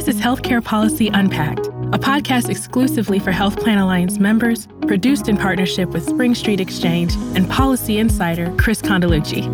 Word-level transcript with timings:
This 0.00 0.16
is 0.16 0.22
Healthcare 0.22 0.64
Policy 0.64 1.08
Unpacked, 1.08 1.66
a 1.66 1.98
podcast 1.98 2.48
exclusively 2.48 3.18
for 3.18 3.32
Health 3.32 3.60
Plan 3.60 3.76
Alliance 3.76 4.18
members, 4.18 4.66
produced 4.86 5.28
in 5.28 5.36
partnership 5.36 5.90
with 5.90 6.08
Spring 6.08 6.34
Street 6.34 6.58
Exchange 6.58 7.12
and 7.36 7.46
policy 7.50 7.98
insider 7.98 8.50
Chris 8.56 8.80
Condeluci. 8.80 9.44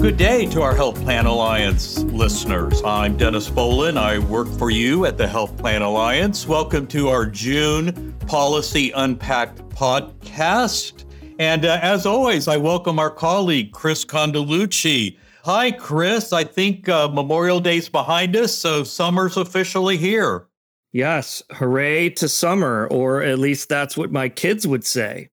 Good 0.00 0.16
day 0.16 0.46
to 0.46 0.62
our 0.62 0.74
Health 0.74 0.94
Plan 1.02 1.26
Alliance 1.26 1.98
listeners. 2.04 2.82
I'm 2.86 3.18
Dennis 3.18 3.50
Bolin. 3.50 3.98
I 3.98 4.18
work 4.18 4.48
for 4.48 4.70
you 4.70 5.04
at 5.04 5.18
the 5.18 5.28
Health 5.28 5.58
Plan 5.58 5.82
Alliance. 5.82 6.48
Welcome 6.48 6.86
to 6.86 7.10
our 7.10 7.26
June 7.26 8.14
Policy 8.26 8.92
Unpacked 8.92 9.58
podcast. 9.68 11.04
And 11.38 11.66
uh, 11.66 11.78
as 11.82 12.06
always, 12.06 12.48
I 12.48 12.56
welcome 12.56 12.98
our 12.98 13.10
colleague, 13.10 13.72
Chris 13.72 14.06
Condeluci. 14.06 15.18
Hi, 15.44 15.72
Chris. 15.72 16.32
I 16.32 16.44
think 16.44 16.88
uh, 16.88 17.08
Memorial 17.08 17.58
Day's 17.58 17.88
behind 17.88 18.36
us, 18.36 18.54
so 18.54 18.84
summer's 18.84 19.36
officially 19.36 19.96
here. 19.96 20.46
Yes, 20.92 21.42
hooray 21.50 22.10
to 22.10 22.28
summer, 22.28 22.86
or 22.92 23.22
at 23.22 23.40
least 23.40 23.68
that's 23.68 23.96
what 23.96 24.12
my 24.12 24.28
kids 24.28 24.68
would 24.68 24.84
say. 24.84 25.30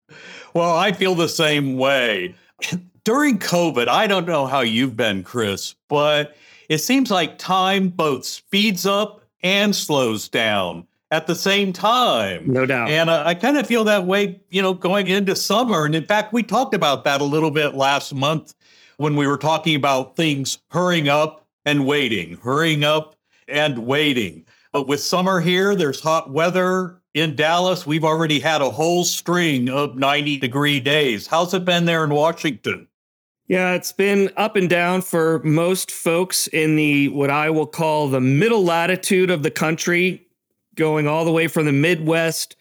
Well, 0.54 0.74
I 0.74 0.92
feel 0.92 1.14
the 1.14 1.28
same 1.28 1.76
way. 1.76 2.34
During 3.04 3.38
COVID, 3.38 3.86
I 3.86 4.06
don't 4.06 4.26
know 4.26 4.46
how 4.46 4.60
you've 4.60 4.96
been, 4.96 5.24
Chris, 5.24 5.74
but 5.88 6.36
it 6.70 6.78
seems 6.78 7.10
like 7.10 7.36
time 7.36 7.90
both 7.90 8.24
speeds 8.24 8.86
up 8.86 9.22
and 9.42 9.76
slows 9.76 10.26
down 10.26 10.86
at 11.10 11.26
the 11.26 11.34
same 11.34 11.70
time. 11.70 12.50
No 12.50 12.64
doubt. 12.64 12.88
And 12.88 13.10
uh, 13.10 13.24
I 13.26 13.34
kind 13.34 13.58
of 13.58 13.66
feel 13.66 13.84
that 13.84 14.06
way, 14.06 14.40
you 14.48 14.62
know, 14.62 14.72
going 14.72 15.06
into 15.08 15.36
summer. 15.36 15.84
And 15.84 15.94
in 15.94 16.06
fact, 16.06 16.32
we 16.32 16.42
talked 16.42 16.74
about 16.74 17.04
that 17.04 17.20
a 17.20 17.24
little 17.24 17.50
bit 17.50 17.74
last 17.74 18.14
month 18.14 18.54
when 18.98 19.16
we 19.16 19.26
were 19.26 19.38
talking 19.38 19.74
about 19.74 20.16
things 20.16 20.58
hurrying 20.70 21.08
up 21.08 21.46
and 21.64 21.86
waiting, 21.86 22.36
hurrying 22.36 22.84
up 22.84 23.16
and 23.46 23.86
waiting. 23.86 24.44
But 24.72 24.86
with 24.86 25.00
summer 25.00 25.40
here, 25.40 25.74
there's 25.74 26.00
hot 26.00 26.30
weather 26.30 27.00
in 27.14 27.36
Dallas. 27.36 27.86
We've 27.86 28.04
already 28.04 28.40
had 28.40 28.60
a 28.60 28.70
whole 28.70 29.04
string 29.04 29.70
of 29.70 29.96
90 29.96 30.38
degree 30.38 30.80
days. 30.80 31.26
How's 31.26 31.54
it 31.54 31.64
been 31.64 31.86
there 31.86 32.04
in 32.04 32.10
Washington? 32.10 32.88
Yeah, 33.46 33.72
it's 33.72 33.92
been 33.92 34.30
up 34.36 34.56
and 34.56 34.68
down 34.68 35.00
for 35.00 35.38
most 35.42 35.90
folks 35.90 36.48
in 36.48 36.76
the 36.76 37.08
what 37.08 37.30
I 37.30 37.48
will 37.48 37.66
call 37.66 38.08
the 38.08 38.20
middle 38.20 38.62
latitude 38.62 39.30
of 39.30 39.42
the 39.42 39.50
country, 39.50 40.26
going 40.74 41.06
all 41.06 41.24
the 41.24 41.32
way 41.32 41.46
from 41.46 41.64
the 41.64 41.72
Midwest 41.72 42.56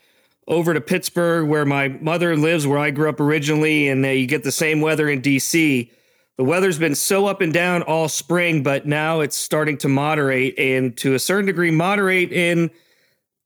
over 0.47 0.73
to 0.73 0.79
Pittsburgh, 0.79 1.49
where 1.49 1.65
my 1.65 1.89
mother 1.89 2.37
lives, 2.37 2.65
where 2.65 2.79
I 2.79 2.91
grew 2.91 3.09
up 3.09 3.19
originally, 3.19 3.89
and 3.89 4.05
uh, 4.05 4.09
you 4.09 4.27
get 4.27 4.43
the 4.43 4.51
same 4.51 4.79
weather 4.79 5.09
in 5.09 5.21
DC 5.21 5.89
the 6.37 6.43
weather's 6.43 6.77
been 6.77 6.95
so 6.95 7.25
up 7.25 7.41
and 7.41 7.51
down 7.51 7.81
all 7.83 8.07
spring, 8.07 8.61
but 8.61 8.85
now 8.85 9.21
it's 9.21 9.35
starting 9.35 9.77
to 9.79 9.87
moderate 9.87 10.57
and 10.57 10.95
to 10.97 11.15
a 11.15 11.19
certain 11.19 11.47
degree 11.47 11.71
moderate 11.71 12.31
in 12.31 12.69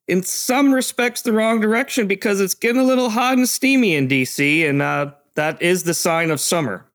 in 0.07 0.23
some 0.23 0.73
respects 0.73 1.21
the 1.21 1.31
wrong 1.31 1.61
direction 1.61 2.05
because 2.05 2.41
it's 2.41 2.53
getting 2.53 2.81
a 2.81 2.83
little 2.85 3.09
hot 3.09 3.37
and 3.37 3.47
steamy 3.47 3.95
in 3.95 4.09
DC, 4.09 4.67
and 4.67 4.81
uh, 4.81 5.11
that 5.35 5.61
is 5.61 5.83
the 5.83 5.93
sign 5.93 6.31
of 6.31 6.39
summer. 6.39 6.85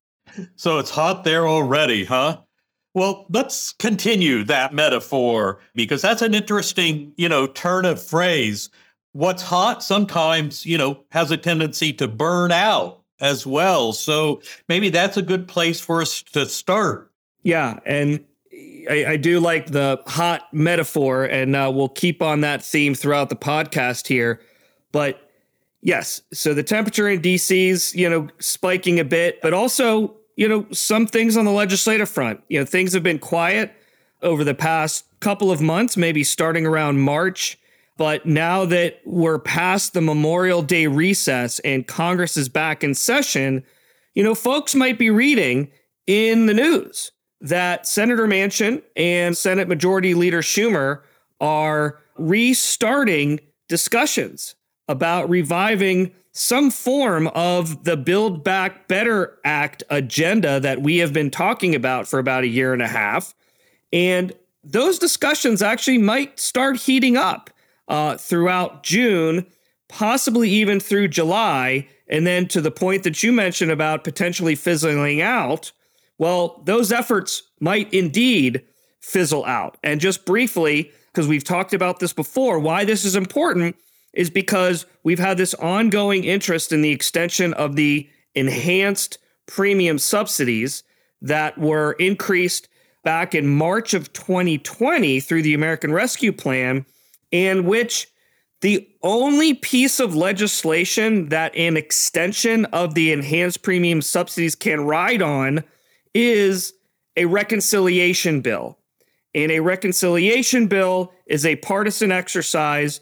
So 0.57 0.79
it's 0.79 0.91
hot 0.91 1.25
there 1.25 1.49
already, 1.49 2.05
huh? 2.05 2.41
Well, 2.93 3.27
let's 3.31 3.73
continue 3.73 4.45
that 4.45 4.75
metaphor 4.75 5.61
because 5.75 6.03
that's 6.03 6.21
an 6.21 6.35
interesting, 6.35 7.13
you 7.17 7.29
know, 7.29 7.47
turn 7.47 7.87
of 7.87 8.03
phrase. 8.03 8.69
What's 9.13 9.43
hot 9.43 9.83
sometimes, 9.83 10.67
you 10.67 10.77
know, 10.77 11.05
has 11.11 11.31
a 11.31 11.39
tendency 11.39 11.95
to 11.95 12.09
burn 12.09 12.53
out 12.53 13.03
as 13.21 13.47
well. 13.47 13.93
So 13.93 14.43
maybe 14.69 14.89
that's 14.91 15.17
a 15.17 15.23
good 15.23 15.49
place 15.49 15.81
for 15.81 16.03
us 16.03 16.23
to 16.23 16.47
start. 16.47 17.11
Yeah. 17.43 17.79
And 17.87 18.25
I, 18.91 19.05
I 19.09 19.17
do 19.17 19.41
like 19.41 19.67
the 19.67 20.01
hot 20.07 20.53
metaphor, 20.53 21.25
and 21.25 21.55
uh, 21.55 21.71
we'll 21.75 21.89
keep 21.89 22.23
on 22.23 22.41
that 22.43 22.65
theme 22.65 22.95
throughout 22.95 23.29
the 23.29 23.37
podcast 23.37 24.07
here. 24.07 24.41
But 24.93 25.31
yes, 25.83 26.23
so 26.33 26.55
the 26.55 26.63
temperature 26.63 27.09
in 27.09 27.21
DC's, 27.21 27.95
you 27.95 28.09
know, 28.09 28.29
spiking 28.39 28.99
a 28.99 29.05
bit, 29.05 29.41
but 29.43 29.53
also, 29.53 30.17
you 30.37 30.49
know, 30.49 30.67
some 30.73 31.07
things 31.07 31.37
on 31.37 31.45
the 31.45 31.51
legislative 31.51 32.09
front. 32.09 32.41
You 32.49 32.61
know, 32.61 32.65
things 32.65 32.93
have 32.93 33.03
been 33.03 33.19
quiet 33.19 33.73
over 34.23 34.45
the 34.45 34.55
past 34.55 35.05
couple 35.21 35.51
of 35.51 35.61
months, 35.61 35.97
maybe 35.97 36.25
starting 36.25 36.67
around 36.67 37.01
March. 37.01 37.59
But 37.97 38.27
now 38.27 38.65
that 38.67 39.01
we're 39.05 39.39
past 39.39 39.95
the 39.95 40.03
Memorial 40.03 40.63
Day 40.63 40.87
recess 40.87 41.59
and 41.61 41.87
Congress 41.87 42.37
is 42.37 42.49
back 42.49 42.85
in 42.85 42.95
session, 42.95 43.65
you 44.15 44.23
know, 44.23 44.35
folks 44.35 44.75
might 44.75 44.99
be 44.99 45.11
reading 45.11 45.71
in 46.07 46.47
the 46.47 46.55
news 46.55 47.13
that 47.41 47.87
Senator 47.87 48.27
Manchin 48.27 48.83
and 48.97 49.37
Senate 49.37 49.69
Majority 49.69 50.15
Leader 50.15 50.43
Schumer 50.43 51.03
are 51.41 51.99
restarting 52.17 53.41
discussions 53.69 54.55
about 54.89 55.29
reviving 55.29 56.13
some 56.33 56.71
form 56.71 57.29
of 57.29 57.85
the 57.85 57.97
Build 57.97 58.45
Back 58.45 58.89
Better 58.89 59.39
Act 59.45 59.83
agenda 59.89 60.61
that 60.61 60.83
we 60.83 60.99
have 60.99 61.13
been 61.13 61.31
talking 61.31 61.75
about 61.75 62.07
for 62.07 62.19
about 62.19 62.45
a 62.45 62.49
year 62.49 62.75
and 62.75 62.83
a 62.83 62.89
half. 62.89 63.35
And 63.93 64.33
those 64.63 64.99
discussions 64.99 65.63
actually 65.63 65.99
might 65.99 66.39
start 66.39 66.77
heating 66.77 67.17
up 67.17 67.51
uh, 67.89 68.17
throughout 68.17 68.83
June, 68.83 69.47
possibly 69.89 70.51
even 70.51 70.81
through 70.81 71.09
July. 71.09 71.89
And 72.09 72.27
then 72.27 72.49
to 72.49 72.61
the 72.61 72.71
point 72.71 73.03
that 73.05 73.23
you 73.23 73.33
mentioned 73.33 73.71
about 73.71 74.05
potentially 74.05 74.55
fizzling 74.55 75.21
out, 75.21 75.73
well, 76.19 76.63
those 76.65 76.93
efforts 76.93 77.43
might 77.61 77.93
indeed 77.93 78.63
fizzle 79.01 79.45
out. 79.45 79.77
And 79.83 80.01
just 80.01 80.25
briefly, 80.25 80.91
because 81.13 81.29
we've 81.29 81.45
talked 81.45 81.73
about 81.73 82.01
this 82.01 82.13
before, 82.13 82.59
why 82.59 82.85
this 82.85 83.05
is 83.05 83.17
important 83.17 83.77
is 84.13 84.31
because 84.31 84.87
we've 85.05 85.19
had 85.19 85.37
this 85.37 85.55
ongoing 85.55 86.25
interest 86.25 86.73
in 86.73 86.83
the 86.83 86.91
extension 86.91 87.53
of 87.55 87.77
the 87.77 88.09
enhanced 88.35 89.19
premium 89.47 89.99
subsidies 89.99 90.83
that 91.21 91.57
were 91.59 91.93
increased 91.93 92.69
back 93.05 93.35
in 93.35 93.47
March 93.47 93.95
of 93.95 94.13
2020 94.13 95.21
through 95.21 95.43
the 95.43 95.55
American 95.55 95.93
Rescue 95.93 96.33
Plan 96.33 96.85
in 97.37 97.67
which 97.67 98.09
the 98.63 98.89
only 99.03 99.53
piece 99.53 100.01
of 100.01 100.17
legislation 100.17 101.29
that 101.29 101.55
an 101.55 101.77
extension 101.77 102.65
of 102.67 102.95
the 102.95 103.13
enhanced 103.13 103.63
premium 103.63 104.01
subsidies 104.01 104.55
can 104.55 104.81
ride 104.81 105.21
on 105.21 105.63
is 106.15 106.73
a 107.17 107.27
reconciliation 107.27 108.41
bill. 108.41 108.79
And 109.35 109.53
a 109.53 109.61
reconciliation 109.61 110.67
bill 110.67 111.13
is 111.27 111.45
a 111.45 111.57
partisan 111.57 112.11
exercise 112.11 113.01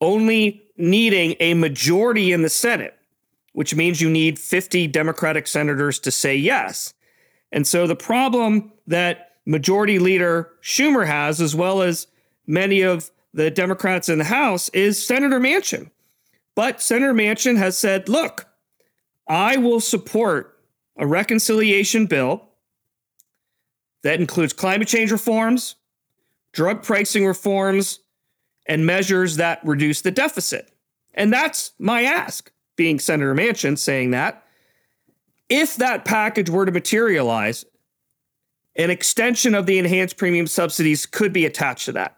only 0.00 0.62
needing 0.78 1.36
a 1.40 1.52
majority 1.52 2.32
in 2.32 2.40
the 2.40 2.48
Senate, 2.48 2.96
which 3.52 3.74
means 3.74 4.00
you 4.00 4.08
need 4.08 4.38
50 4.38 4.86
Democratic 4.86 5.46
senators 5.46 5.98
to 6.00 6.10
say 6.10 6.34
yes. 6.34 6.94
And 7.52 7.66
so 7.66 7.86
the 7.86 7.96
problem 7.96 8.72
that 8.86 9.32
Majority 9.44 9.98
Leader 9.98 10.50
Schumer 10.62 11.06
has, 11.06 11.40
as 11.40 11.54
well 11.54 11.82
as 11.82 12.06
many 12.46 12.80
of 12.80 13.10
the 13.36 13.50
Democrats 13.50 14.08
in 14.08 14.16
the 14.16 14.24
House 14.24 14.70
is 14.70 15.06
Senator 15.06 15.38
Manchin. 15.38 15.90
But 16.54 16.80
Senator 16.80 17.12
Manchin 17.12 17.58
has 17.58 17.78
said, 17.78 18.08
look, 18.08 18.46
I 19.28 19.58
will 19.58 19.80
support 19.80 20.58
a 20.96 21.06
reconciliation 21.06 22.06
bill 22.06 22.48
that 24.02 24.20
includes 24.20 24.54
climate 24.54 24.88
change 24.88 25.12
reforms, 25.12 25.74
drug 26.52 26.82
pricing 26.82 27.26
reforms, 27.26 28.00
and 28.66 28.86
measures 28.86 29.36
that 29.36 29.60
reduce 29.64 30.00
the 30.00 30.10
deficit. 30.10 30.72
And 31.12 31.30
that's 31.30 31.72
my 31.78 32.04
ask, 32.04 32.50
being 32.74 32.98
Senator 32.98 33.34
Manchin 33.34 33.76
saying 33.76 34.12
that. 34.12 34.44
If 35.50 35.76
that 35.76 36.06
package 36.06 36.48
were 36.48 36.64
to 36.64 36.72
materialize, 36.72 37.66
an 38.76 38.88
extension 38.88 39.54
of 39.54 39.66
the 39.66 39.78
enhanced 39.78 40.16
premium 40.16 40.46
subsidies 40.46 41.04
could 41.04 41.34
be 41.34 41.44
attached 41.44 41.84
to 41.84 41.92
that. 41.92 42.15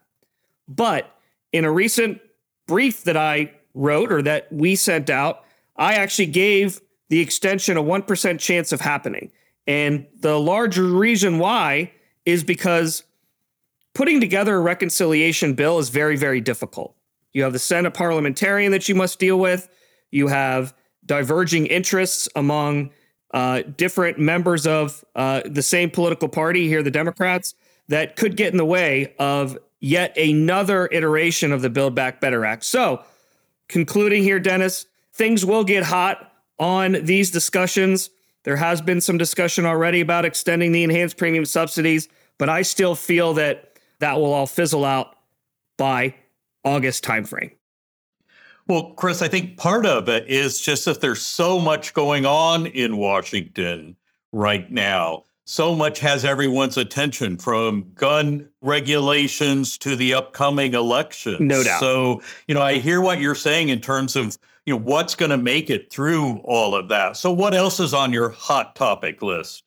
But 0.69 1.11
in 1.53 1.65
a 1.65 1.73
recent 1.73 2.21
brief 2.67 3.05
that 3.05 3.17
I 3.17 3.53
wrote 3.75 4.13
or 4.13 4.23
that 4.23 4.53
we 4.53 4.77
sent 4.77 5.09
out, 5.11 5.45
I 5.77 5.95
actually 5.95 6.27
gave 6.27 6.81
the 7.09 7.21
extension 7.21 7.77
a 7.77 7.83
1% 7.83 8.39
chance 8.39 8.73
of 8.73 8.81
happening. 8.81 9.33
And 9.67 10.07
the 10.21 10.39
larger 10.39 10.85
reason 10.85 11.39
why 11.39 11.93
is 12.27 12.45
because 12.45 13.05
putting 13.95 14.21
together 14.21 14.57
a 14.57 14.61
reconciliation 14.61 15.55
bill 15.55 15.79
is 15.79 15.89
very, 15.89 16.17
very 16.17 16.41
difficult. 16.41 16.95
You 17.33 17.43
have 17.45 17.53
the 17.53 17.59
Senate 17.59 17.95
parliamentarian 17.95 18.73
that 18.73 18.89
you 18.89 18.95
must 18.95 19.19
deal 19.19 19.39
with, 19.39 19.69
you 20.11 20.29
have 20.29 20.75
diverging 21.05 21.67
interests 21.67 22.29
among 22.37 22.91
uh, 23.33 23.63
different 23.77 24.19
members 24.19 24.67
of 24.67 25.05
uh, 25.15 25.43
the 25.45 25.63
same 25.63 25.91
political 25.91 26.29
party 26.29 26.67
here, 26.67 26.83
the 26.83 26.91
Democrats, 26.91 27.55
that 27.89 28.17
could 28.17 28.37
get 28.37 28.53
in 28.53 28.59
the 28.59 28.65
way 28.65 29.15
of 29.19 29.59
yet 29.81 30.17
another 30.17 30.89
iteration 30.91 31.53
of 31.53 31.63
the 31.63 31.71
Build 31.71 31.95
Back 31.95 32.21
Better 32.21 32.45
Act. 32.45 32.65
So, 32.65 33.05
concluding 33.69 34.23
here, 34.23 34.41
Dennis, 34.41 34.87
things 35.13 35.45
will 35.45 35.65
get 35.65 35.85
hot 35.85 36.33
on 36.59 36.93
these 37.05 37.31
discussions. 37.31 38.11
There 38.45 38.57
has 38.57 38.81
been 38.81 39.01
some 39.01 39.19
discussion 39.19 39.67
already 39.67 40.01
about 40.01 40.25
extending 40.25 40.73
the 40.73 40.85
enhanced 40.85 41.17
premium 41.17 41.45
subsidies, 41.45 42.09
but 42.39 42.49
I 42.49 42.63
still 42.63 42.95
feel 42.95 43.35
that 43.35 43.79
that 44.01 44.17
will 44.17 44.33
all 44.33 44.47
fizzle 44.47 44.85
out 44.85 45.17
by 45.77 46.15
August 46.65 47.05
timeframe. 47.05 47.53
Well, 48.67 48.93
Chris, 48.97 49.23
I 49.23 49.29
think 49.29 49.57
part 49.57 49.87
of 49.87 50.09
it 50.09 50.29
is 50.29 50.61
just 50.61 50.85
that 50.85 51.01
there's 51.01 51.23
so 51.23 51.59
much 51.59 51.95
going 51.95 52.27
on 52.27 52.67
in 52.67 52.99
Washington 52.99 53.97
right 54.31 54.71
now. 54.71 55.25
So 55.51 55.75
much 55.75 56.01
has 56.01 56.27
everyone's 56.27 56.77
attention 56.77 57.39
from 57.39 57.91
gun 57.95 58.51
regulations 58.61 59.79
to 59.79 59.97
the 59.97 60.13
upcoming 60.13 60.75
election. 60.75 61.39
No 61.41 61.65
doubt. 61.65 61.81
So, 61.81 62.21
you 62.47 62.55
know, 62.55 62.61
I 62.61 62.75
hear 62.75 63.01
what 63.01 63.19
you're 63.19 63.35
saying 63.35 63.71
in 63.71 63.81
terms 63.81 64.15
of, 64.15 64.37
you 64.67 64.75
know, 64.75 64.81
what's 64.81 65.15
going 65.15 65.31
to 65.31 65.39
make 65.39 65.71
it 65.71 65.91
through 65.91 66.43
all 66.45 66.75
of 66.75 66.91
that. 66.91 67.17
So, 67.17 67.33
what 67.33 67.55
else 67.55 67.81
is 67.81 67.95
on 67.95 68.13
your 68.13 68.29
hot 68.29 68.77
topic 68.77 69.23
list? 69.23 69.65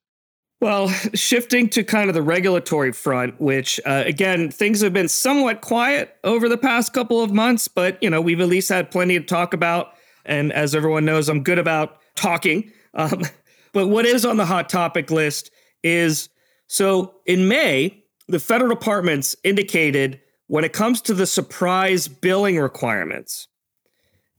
Well, 0.59 0.89
shifting 1.15 1.67
to 1.69 1.83
kind 1.83 2.09
of 2.09 2.13
the 2.13 2.21
regulatory 2.21 2.91
front, 2.91 3.41
which 3.41 3.79
uh, 3.83 4.03
again, 4.05 4.51
things 4.51 4.81
have 4.81 4.93
been 4.93 5.09
somewhat 5.09 5.61
quiet 5.61 6.15
over 6.23 6.47
the 6.47 6.59
past 6.59 6.93
couple 6.93 7.23
of 7.23 7.31
months, 7.31 7.67
but 7.67 7.97
you 8.03 8.09
know, 8.11 8.21
we've 8.21 8.39
at 8.39 8.49
least 8.49 8.69
had 8.69 8.91
plenty 8.91 9.17
to 9.17 9.25
talk 9.25 9.55
about. 9.55 9.95
And 10.25 10.53
as 10.53 10.75
everyone 10.75 11.05
knows, 11.05 11.27
I'm 11.27 11.41
good 11.41 11.57
about 11.57 11.97
talking. 12.13 12.71
Um, 12.93 13.23
but 13.73 13.87
what 13.87 14.05
is 14.05 14.25
on 14.25 14.37
the 14.37 14.45
hot 14.45 14.69
topic 14.69 15.09
list 15.09 15.49
is 15.83 16.29
so 16.67 17.15
in 17.25 17.47
May, 17.47 18.03
the 18.27 18.39
federal 18.39 18.69
departments 18.69 19.35
indicated 19.43 20.21
when 20.47 20.63
it 20.63 20.73
comes 20.73 21.01
to 21.01 21.13
the 21.13 21.25
surprise 21.25 22.07
billing 22.07 22.59
requirements 22.59 23.47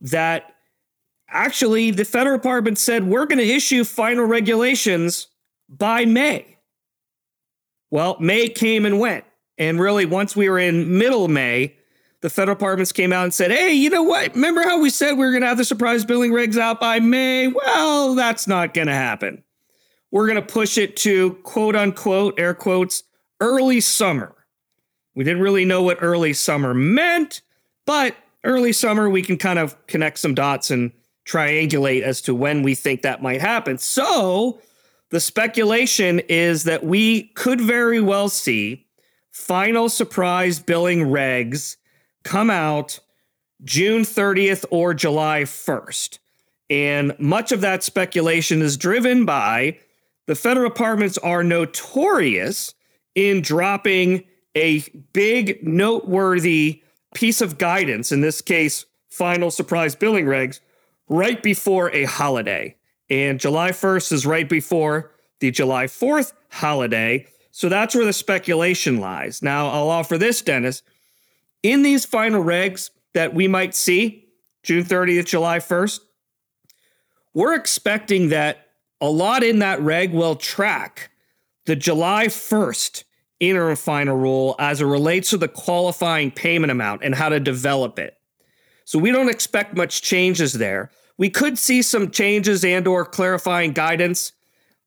that 0.01 0.55
actually 1.29 1.91
the 1.91 2.05
federal 2.05 2.37
department 2.37 2.77
said 2.77 3.03
we're 3.05 3.25
going 3.25 3.39
to 3.39 3.49
issue 3.49 3.83
final 3.83 4.25
regulations 4.25 5.27
by 5.69 6.05
May. 6.05 6.57
Well, 7.89 8.17
May 8.19 8.49
came 8.49 8.85
and 8.85 8.99
went. 8.99 9.25
And 9.57 9.79
really, 9.79 10.05
once 10.05 10.35
we 10.35 10.49
were 10.49 10.59
in 10.59 10.97
middle 10.97 11.27
May, 11.27 11.75
the 12.21 12.29
federal 12.29 12.55
departments 12.55 12.91
came 12.91 13.13
out 13.13 13.23
and 13.23 13.33
said, 13.33 13.51
hey, 13.51 13.73
you 13.73 13.89
know 13.89 14.01
what? 14.01 14.33
Remember 14.33 14.61
how 14.63 14.79
we 14.79 14.89
said 14.89 15.11
we 15.11 15.25
were 15.25 15.31
going 15.31 15.41
to 15.41 15.47
have 15.47 15.57
the 15.57 15.65
surprise 15.65 16.05
billing 16.05 16.31
regs 16.31 16.57
out 16.57 16.79
by 16.79 16.99
May? 16.99 17.47
Well, 17.47 18.15
that's 18.15 18.47
not 18.47 18.73
going 18.73 18.87
to 18.87 18.93
happen. 18.93 19.43
We're 20.13 20.27
going 20.27 20.35
to 20.35 20.53
push 20.53 20.77
it 20.77 20.95
to 20.97 21.33
quote 21.41 21.75
unquote, 21.75 22.39
air 22.39 22.53
quotes, 22.53 23.01
early 23.41 23.81
summer. 23.81 24.35
We 25.15 25.23
didn't 25.23 25.41
really 25.41 25.65
know 25.65 25.81
what 25.81 25.97
early 26.01 26.33
summer 26.33 26.75
meant, 26.75 27.41
but 27.87 28.15
early 28.43 28.73
summer, 28.73 29.09
we 29.09 29.23
can 29.23 29.37
kind 29.37 29.57
of 29.57 29.75
connect 29.87 30.19
some 30.19 30.35
dots 30.35 30.69
and 30.69 30.91
triangulate 31.25 32.03
as 32.03 32.21
to 32.21 32.35
when 32.35 32.61
we 32.61 32.75
think 32.75 33.01
that 33.01 33.23
might 33.23 33.41
happen. 33.41 33.79
So, 33.79 34.61
the 35.09 35.19
speculation 35.19 36.19
is 36.29 36.65
that 36.65 36.83
we 36.85 37.23
could 37.29 37.59
very 37.59 37.99
well 37.99 38.29
see 38.29 38.85
final 39.31 39.89
surprise 39.89 40.59
billing 40.59 40.99
regs 40.99 41.77
come 42.23 42.51
out 42.51 42.99
June 43.63 44.03
30th 44.03 44.63
or 44.69 44.93
July 44.93 45.41
1st. 45.41 46.19
And 46.69 47.15
much 47.17 47.51
of 47.51 47.61
that 47.61 47.81
speculation 47.81 48.61
is 48.61 48.77
driven 48.77 49.25
by 49.25 49.79
the 50.25 50.35
federal 50.35 50.69
departments 50.69 51.17
are 51.17 51.43
notorious 51.43 52.73
in 53.15 53.41
dropping 53.41 54.23
a 54.55 54.81
big, 55.13 55.65
noteworthy 55.65 56.81
piece 57.13 57.41
of 57.41 57.57
guidance, 57.57 58.11
in 58.11 58.21
this 58.21 58.41
case, 58.41 58.85
final 59.09 59.51
surprise 59.51 59.95
billing 59.95 60.25
regs, 60.25 60.59
right 61.07 61.43
before 61.43 61.91
a 61.91 62.05
holiday. 62.05 62.75
And 63.09 63.39
July 63.39 63.71
1st 63.71 64.11
is 64.11 64.25
right 64.25 64.47
before 64.47 65.11
the 65.39 65.51
July 65.51 65.85
4th 65.85 66.33
holiday. 66.49 67.27
So 67.51 67.69
that's 67.69 67.93
where 67.93 68.05
the 68.05 68.13
speculation 68.13 68.99
lies. 68.99 69.41
Now, 69.41 69.67
I'll 69.69 69.89
offer 69.89 70.17
this, 70.17 70.41
Dennis. 70.41 70.81
In 71.61 71.83
these 71.83 72.05
final 72.05 72.43
regs 72.43 72.89
that 73.13 73.33
we 73.33 73.47
might 73.47 73.75
see, 73.75 74.27
June 74.63 74.83
30th, 74.83 75.25
July 75.25 75.59
1st, 75.59 75.99
we're 77.33 77.53
expecting 77.53 78.29
that 78.29 78.62
a 79.03 79.09
lot 79.09 79.43
in 79.43 79.59
that 79.59 79.81
reg 79.81 80.13
will 80.13 80.37
track 80.37 81.11
the 81.65 81.75
July 81.75 82.27
1st 82.27 83.03
interim 83.41 83.75
final 83.75 84.15
rule 84.15 84.55
as 84.59 84.79
it 84.79 84.85
relates 84.85 85.31
to 85.31 85.37
the 85.37 85.49
qualifying 85.49 86.31
payment 86.31 86.71
amount 86.71 87.03
and 87.03 87.13
how 87.13 87.27
to 87.27 87.37
develop 87.37 87.99
it. 87.99 88.17
So 88.85 88.97
we 88.97 89.11
don't 89.11 89.27
expect 89.27 89.75
much 89.75 90.01
changes 90.01 90.53
there. 90.53 90.89
We 91.17 91.29
could 91.29 91.59
see 91.59 91.81
some 91.81 92.11
changes 92.11 92.63
and 92.63 92.87
or 92.87 93.03
clarifying 93.03 93.73
guidance 93.73 94.31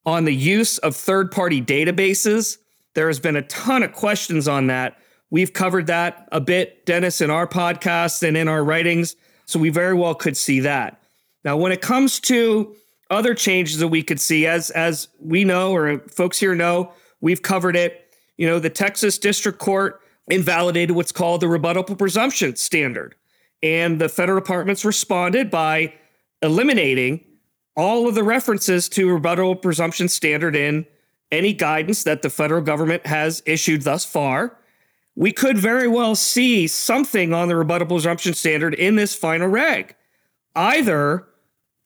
on 0.07 0.25
the 0.25 0.35
use 0.35 0.79
of 0.79 0.97
third-party 0.97 1.61
databases. 1.61 2.57
There 2.95 3.09
has 3.09 3.21
been 3.21 3.37
a 3.37 3.43
ton 3.43 3.83
of 3.83 3.93
questions 3.93 4.49
on 4.49 4.69
that. 4.69 4.97
We've 5.29 5.53
covered 5.53 5.89
that 5.89 6.27
a 6.33 6.41
bit, 6.41 6.87
Dennis, 6.87 7.21
in 7.21 7.31
our 7.31 7.47
podcast 7.47 8.27
and 8.27 8.35
in 8.35 8.49
our 8.49 8.65
writings. 8.65 9.15
So 9.45 9.59
we 9.59 9.69
very 9.69 9.95
well 9.95 10.15
could 10.15 10.39
see 10.39 10.61
that. 10.61 11.03
Now, 11.45 11.59
when 11.59 11.71
it 11.71 11.83
comes 11.83 12.19
to 12.21 12.75
other 13.11 13.35
changes 13.35 13.79
that 13.79 13.89
we 13.89 14.03
could 14.03 14.21
see, 14.21 14.47
as 14.47 14.71
as 14.71 15.09
we 15.21 15.45
know 15.45 15.73
or 15.73 15.99
folks 16.09 16.39
here 16.39 16.55
know, 16.55 16.93
we've 17.21 17.43
covered 17.43 17.77
it. 17.77 18.15
You 18.37 18.47
know, 18.47 18.59
the 18.59 18.71
Texas 18.71 19.19
District 19.19 19.59
Court 19.59 20.01
invalidated 20.29 20.97
what's 20.97 21.13
called 21.13 21.41
the 21.41 21.47
rebuttable 21.47 21.97
presumption 21.97 22.57
standard. 22.57 23.15
And 23.63 24.01
the 24.01 24.09
federal 24.09 24.41
departments 24.41 24.85
responded 24.85 25.51
by 25.51 25.95
eliminating 26.43 27.25
all 27.77 28.09
of 28.09 28.15
the 28.15 28.23
references 28.23 28.89
to 28.91 29.07
rebuttable 29.07 29.61
presumption 29.61 30.09
standard 30.09 30.57
in 30.57 30.87
any 31.31 31.53
guidance 31.53 32.05
that 32.05 32.23
the 32.23 32.31
federal 32.31 32.63
government 32.63 33.07
has 33.07 33.43
issued 33.47 33.83
thus 33.83 34.05
far. 34.05 34.59
We 35.15 35.33
could 35.33 35.59
very 35.59 35.89
well 35.89 36.15
see 36.15 36.67
something 36.67 37.33
on 37.33 37.49
the 37.49 37.55
rebuttable 37.55 37.89
presumption 37.89 38.35
standard 38.35 38.75
in 38.75 38.97
this 38.97 39.15
final 39.15 39.49
reg. 39.49 39.95
Either 40.55 41.27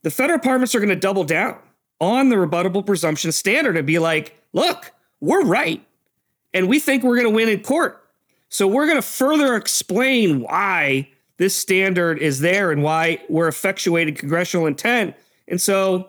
the 0.02 0.10
federal 0.10 0.38
departments 0.38 0.74
are 0.74 0.78
going 0.78 0.90
to 0.90 0.96
double 0.96 1.24
down 1.24 1.58
on 2.00 2.28
the 2.28 2.36
rebuttable 2.36 2.84
presumption 2.84 3.32
standard 3.32 3.76
and 3.76 3.86
be 3.86 3.98
like, 3.98 4.40
look, 4.52 4.92
we're 5.20 5.44
right. 5.44 5.84
And 6.54 6.68
we 6.68 6.80
think 6.80 7.04
we're 7.04 7.16
going 7.16 7.28
to 7.28 7.34
win 7.34 7.48
in 7.48 7.62
court. 7.62 8.02
So 8.48 8.66
we're 8.66 8.86
going 8.86 8.98
to 8.98 9.02
further 9.02 9.54
explain 9.54 10.40
why 10.40 11.08
this 11.36 11.54
standard 11.54 12.18
is 12.18 12.40
there 12.40 12.70
and 12.70 12.82
why 12.82 13.22
we're 13.28 13.48
effectuating 13.48 14.16
congressional 14.16 14.66
intent 14.66 15.14
and 15.50 15.60
so 15.60 16.08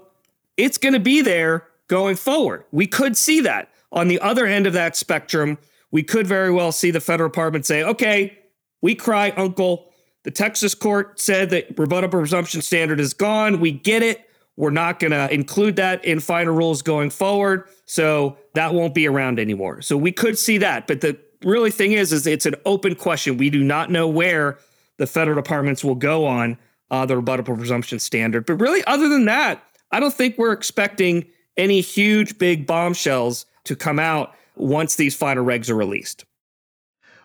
it's 0.56 0.78
going 0.78 0.94
to 0.94 1.00
be 1.00 1.22
there 1.22 1.68
going 1.88 2.16
forward. 2.16 2.64
We 2.72 2.88
could 2.88 3.18
see 3.18 3.42
that. 3.42 3.68
On 3.92 4.08
the 4.08 4.22
other 4.22 4.46
end 4.46 4.68
of 4.68 4.74
that 4.74 4.96
spectrum, 4.96 5.58
we 5.90 6.04
could 6.04 6.26
very 6.26 6.52
well 6.52 6.72
see 6.72 6.92
the 6.92 7.02
federal 7.02 7.30
department 7.30 7.66
say, 7.66 7.84
okay, 7.84 8.38
we 8.80 8.96
cry 8.96 9.32
uncle. 9.32 9.91
The 10.24 10.32
Texas 10.32 10.76
court 10.76 11.20
said 11.20 11.50
that 11.50 11.76
rebuttable 11.76 12.12
presumption 12.12 12.62
standard 12.62 13.00
is 13.00 13.14
gone. 13.14 13.60
We 13.60 13.72
get 13.72 14.04
it. 14.04 14.28
We're 14.56 14.70
not 14.70 15.00
going 15.00 15.12
to 15.12 15.34
include 15.34 15.78
that 15.78 16.04
in 16.06 16.20
final 16.20 16.54
rules 16.54 16.82
going 16.82 17.10
forward. 17.10 17.68
So 17.86 18.38
that 18.54 18.74
won't 18.74 18.94
be 18.94 19.08
around 19.08 19.40
anymore. 19.40 19.82
So 19.82 19.98
we 19.98 20.12
could 20.12 20.38
see 20.38 20.60
that. 20.60 20.86
But 20.86 21.02
the 21.02 21.18
really 21.44 21.72
thing 21.72 21.94
is, 21.94 22.14
is 22.14 22.28
it's 22.28 22.46
an 22.46 22.56
open 22.66 22.96
question. 22.96 23.38
We 23.38 23.50
do 23.50 23.64
not 23.64 23.90
know 23.90 24.08
where 24.08 24.60
the 24.98 25.08
federal 25.08 25.36
departments 25.36 25.84
will 25.84 25.96
go 25.96 26.26
on 26.26 26.58
uh, 26.92 27.06
the 27.06 27.20
rebuttable 27.20 27.58
presumption 27.58 27.98
standard. 27.98 28.46
But 28.46 28.56
really, 28.56 28.84
other 28.86 29.10
than 29.10 29.26
that, 29.26 29.64
I 29.92 30.00
don't 30.00 30.14
think 30.14 30.38
we're 30.38 30.52
expecting 30.52 31.26
any 31.58 31.82
huge 31.82 32.38
big 32.38 32.68
bombshells 32.68 33.46
to 33.64 33.76
come 33.76 33.98
out 33.98 34.36
once 34.56 34.96
these 34.96 35.16
final 35.16 35.44
regs 35.44 35.70
are 35.70 35.76
released. 35.76 36.26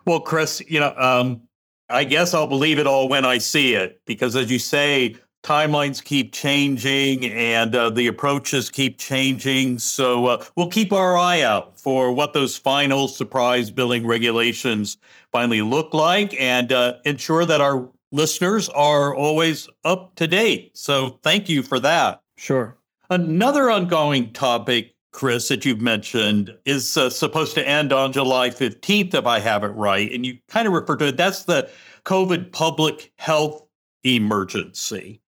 Well, 0.07 0.21
Chris, 0.21 0.63
you 0.69 0.81
know, 0.81 0.95
um, 0.97 1.43
I 1.89 2.05
guess 2.05 2.35
I'll 2.35 2.47
believe 2.47 2.79
it 2.79 2.87
all 2.87 3.09
when 3.09 3.25
I 3.25 3.39
see 3.39 3.75
it 3.75 4.01
because, 4.07 4.35
as 4.35 4.51
you 4.51 4.59
say, 4.59 5.17
timelines 5.45 6.03
keep 6.03 6.33
changing 6.33 7.25
and 7.27 7.75
uh, 7.75 7.91
the 7.91 8.09
approaches 8.09 8.69
keep 8.69 8.99
changing. 8.99 9.79
So 9.79 10.27
uh, 10.27 10.45
we'll 10.57 10.71
keep 10.71 10.93
our 10.93 11.17
eye 11.17 11.43
out 11.43 11.79
for 11.79 12.11
what 12.11 12.33
those 12.33 12.57
final 12.57 13.07
surprise 13.07 13.71
billing 13.71 14.05
regulations 14.05 14.97
finally 15.31 15.63
look 15.63 15.95
like 15.95 16.35
and 16.41 16.73
uh, 16.73 16.95
ensure 17.05 17.45
that 17.45 17.61
our 17.61 17.89
listeners 18.11 18.69
are 18.71 19.15
always 19.15 19.69
up 19.85 20.17
to 20.17 20.27
date. 20.27 20.77
So 20.77 21.21
thank 21.23 21.49
you 21.49 21.63
for 21.63 21.79
that. 21.79 22.23
Sure. 22.37 22.77
Another 23.09 23.71
ongoing 23.71 24.33
topic, 24.33 24.96
Chris, 25.17 25.49
that 25.49 25.65
you've 25.65 25.81
mentioned 25.81 26.55
is 26.67 26.95
uh, 26.95 27.09
supposed 27.09 27.55
to 27.55 27.67
end 27.67 27.91
on 27.91 28.13
July 28.13 28.51
15th, 28.51 29.15
if 29.15 29.25
I 29.25 29.39
have 29.39 29.65
it 29.65 29.69
right. 29.69 30.13
And 30.13 30.27
you 30.27 30.37
kind 30.47 30.69
of 30.69 30.75
refer 30.75 30.95
to 30.97 31.07
it. 31.07 31.17
That's 31.17 31.45
the 31.45 31.71
COVID 32.05 32.53
public 32.53 33.15
health 33.17 33.65
emergency. 34.05 35.23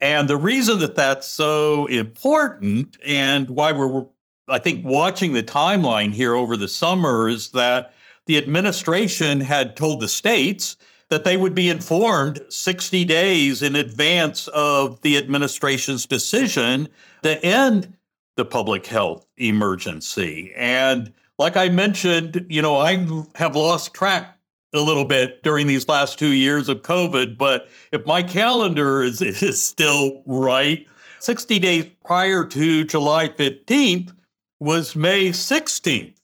And 0.00 0.28
the 0.28 0.36
reason 0.36 0.80
that 0.80 0.96
that's 0.96 1.28
so 1.28 1.86
important 1.86 2.98
and 3.06 3.48
why 3.48 3.70
we're, 3.70 4.06
I 4.48 4.58
think, 4.58 4.84
watching 4.84 5.34
the 5.34 5.44
timeline 5.44 6.12
here 6.12 6.34
over 6.34 6.56
the 6.56 6.66
summer 6.66 7.28
is 7.28 7.50
that 7.50 7.94
the 8.26 8.38
administration 8.38 9.40
had 9.40 9.76
told 9.76 10.00
the 10.00 10.08
states 10.08 10.76
that 11.10 11.22
they 11.22 11.36
would 11.36 11.54
be 11.54 11.68
informed 11.68 12.40
60 12.48 13.04
days 13.04 13.62
in 13.62 13.76
advance 13.76 14.48
of 14.48 15.00
the 15.02 15.16
administration's 15.16 16.06
decision 16.06 16.88
to 17.22 17.40
end 17.44 17.96
the 18.38 18.44
public 18.44 18.86
health 18.86 19.26
emergency. 19.36 20.52
And 20.56 21.12
like 21.38 21.56
I 21.56 21.68
mentioned, 21.68 22.46
you 22.48 22.62
know, 22.62 22.76
I 22.76 23.04
have 23.34 23.56
lost 23.56 23.92
track 23.92 24.38
a 24.72 24.80
little 24.80 25.04
bit 25.04 25.42
during 25.42 25.66
these 25.66 25.88
last 25.88 26.20
two 26.20 26.32
years 26.32 26.68
of 26.68 26.82
COVID, 26.82 27.36
but 27.36 27.68
if 27.90 28.06
my 28.06 28.22
calendar 28.22 29.02
is, 29.02 29.20
is 29.42 29.60
still 29.60 30.22
right, 30.24 30.86
60 31.18 31.58
days 31.58 31.86
prior 32.06 32.44
to 32.44 32.84
July 32.84 33.28
15th 33.28 34.14
was 34.60 34.94
May 34.94 35.30
16th. 35.30 36.14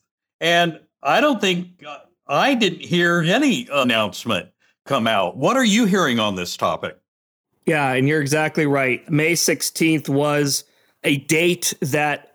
And 0.41 0.79
I 1.03 1.21
don't 1.21 1.41
think 1.41 1.83
uh, 1.85 1.99
I 2.29 2.55
didn't 2.55 2.83
hear 2.83 3.23
any 3.23 3.67
announcement 3.73 4.51
come 4.87 5.09
out. 5.09 5.37
What 5.37 5.57
are 5.57 5.65
you 5.65 5.87
hearing 5.87 6.21
on 6.21 6.37
this 6.37 6.57
topic? 6.57 6.97
Yeah, 7.67 7.93
and 7.93 8.07
you're 8.07 8.21
exactly 8.21 8.67
right. 8.67 9.09
May 9.11 9.33
16th 9.33 10.09
was 10.09 10.65
a 11.05 11.19
date 11.19 11.75
that 11.81 12.35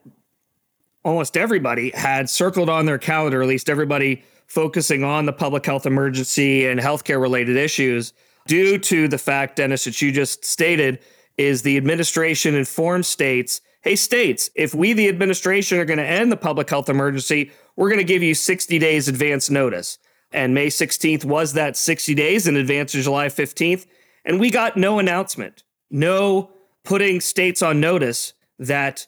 almost 1.04 1.36
everybody 1.36 1.92
had 1.92 2.30
circled 2.30 2.70
on 2.70 2.86
their 2.86 2.98
calendar, 2.98 3.42
at 3.42 3.48
least 3.48 3.70
everybody 3.70 4.24
focusing 4.48 5.04
on 5.04 5.26
the 5.26 5.34
public 5.34 5.66
health 5.66 5.86
emergency 5.86 6.66
and 6.68 6.80
healthcare 6.80 7.22
related 7.22 7.56
issues, 7.56 8.14
due 8.48 8.78
to 8.78 9.08
the 9.08 9.18
fact, 9.18 9.58
Dennis, 9.58 9.84
that 9.86 10.02
you 10.02 10.12
just 10.12 10.44
stated, 10.44 11.00
is 11.38 11.62
the 11.62 11.78
administration 11.78 12.56
informed 12.56 13.06
states 13.06 13.62
hey, 13.82 13.96
states, 13.96 14.50
if 14.56 14.76
we, 14.76 14.94
the 14.94 15.08
administration, 15.08 15.78
are 15.80 15.86
going 15.86 16.00
to 16.00 16.06
end 16.06 16.32
the 16.32 16.38
public 16.38 16.70
health 16.70 16.90
emergency, 16.90 17.52
we're 17.76 17.90
going 17.90 18.00
to 18.00 18.04
give 18.04 18.24
you 18.24 18.36
60 18.36 18.78
days 18.78 19.08
advance 19.08 19.50
notice. 19.50 19.98
And 20.32 20.54
May 20.54 20.68
16th 20.68 21.26
was 21.26 21.54
that 21.54 21.78
60 21.78 22.14
days 22.14 22.48
in 22.48 22.56
advance 22.56 22.94
of 22.94 23.02
July 23.02 23.28
15th. 23.28 23.86
And 24.26 24.40
we 24.40 24.52
got 24.52 24.78
no 24.78 25.00
announcement, 25.00 25.64
no 25.90 26.52
putting 26.84 27.22
states 27.22 27.62
on 27.62 27.80
notice 27.80 28.34
that 28.60 29.08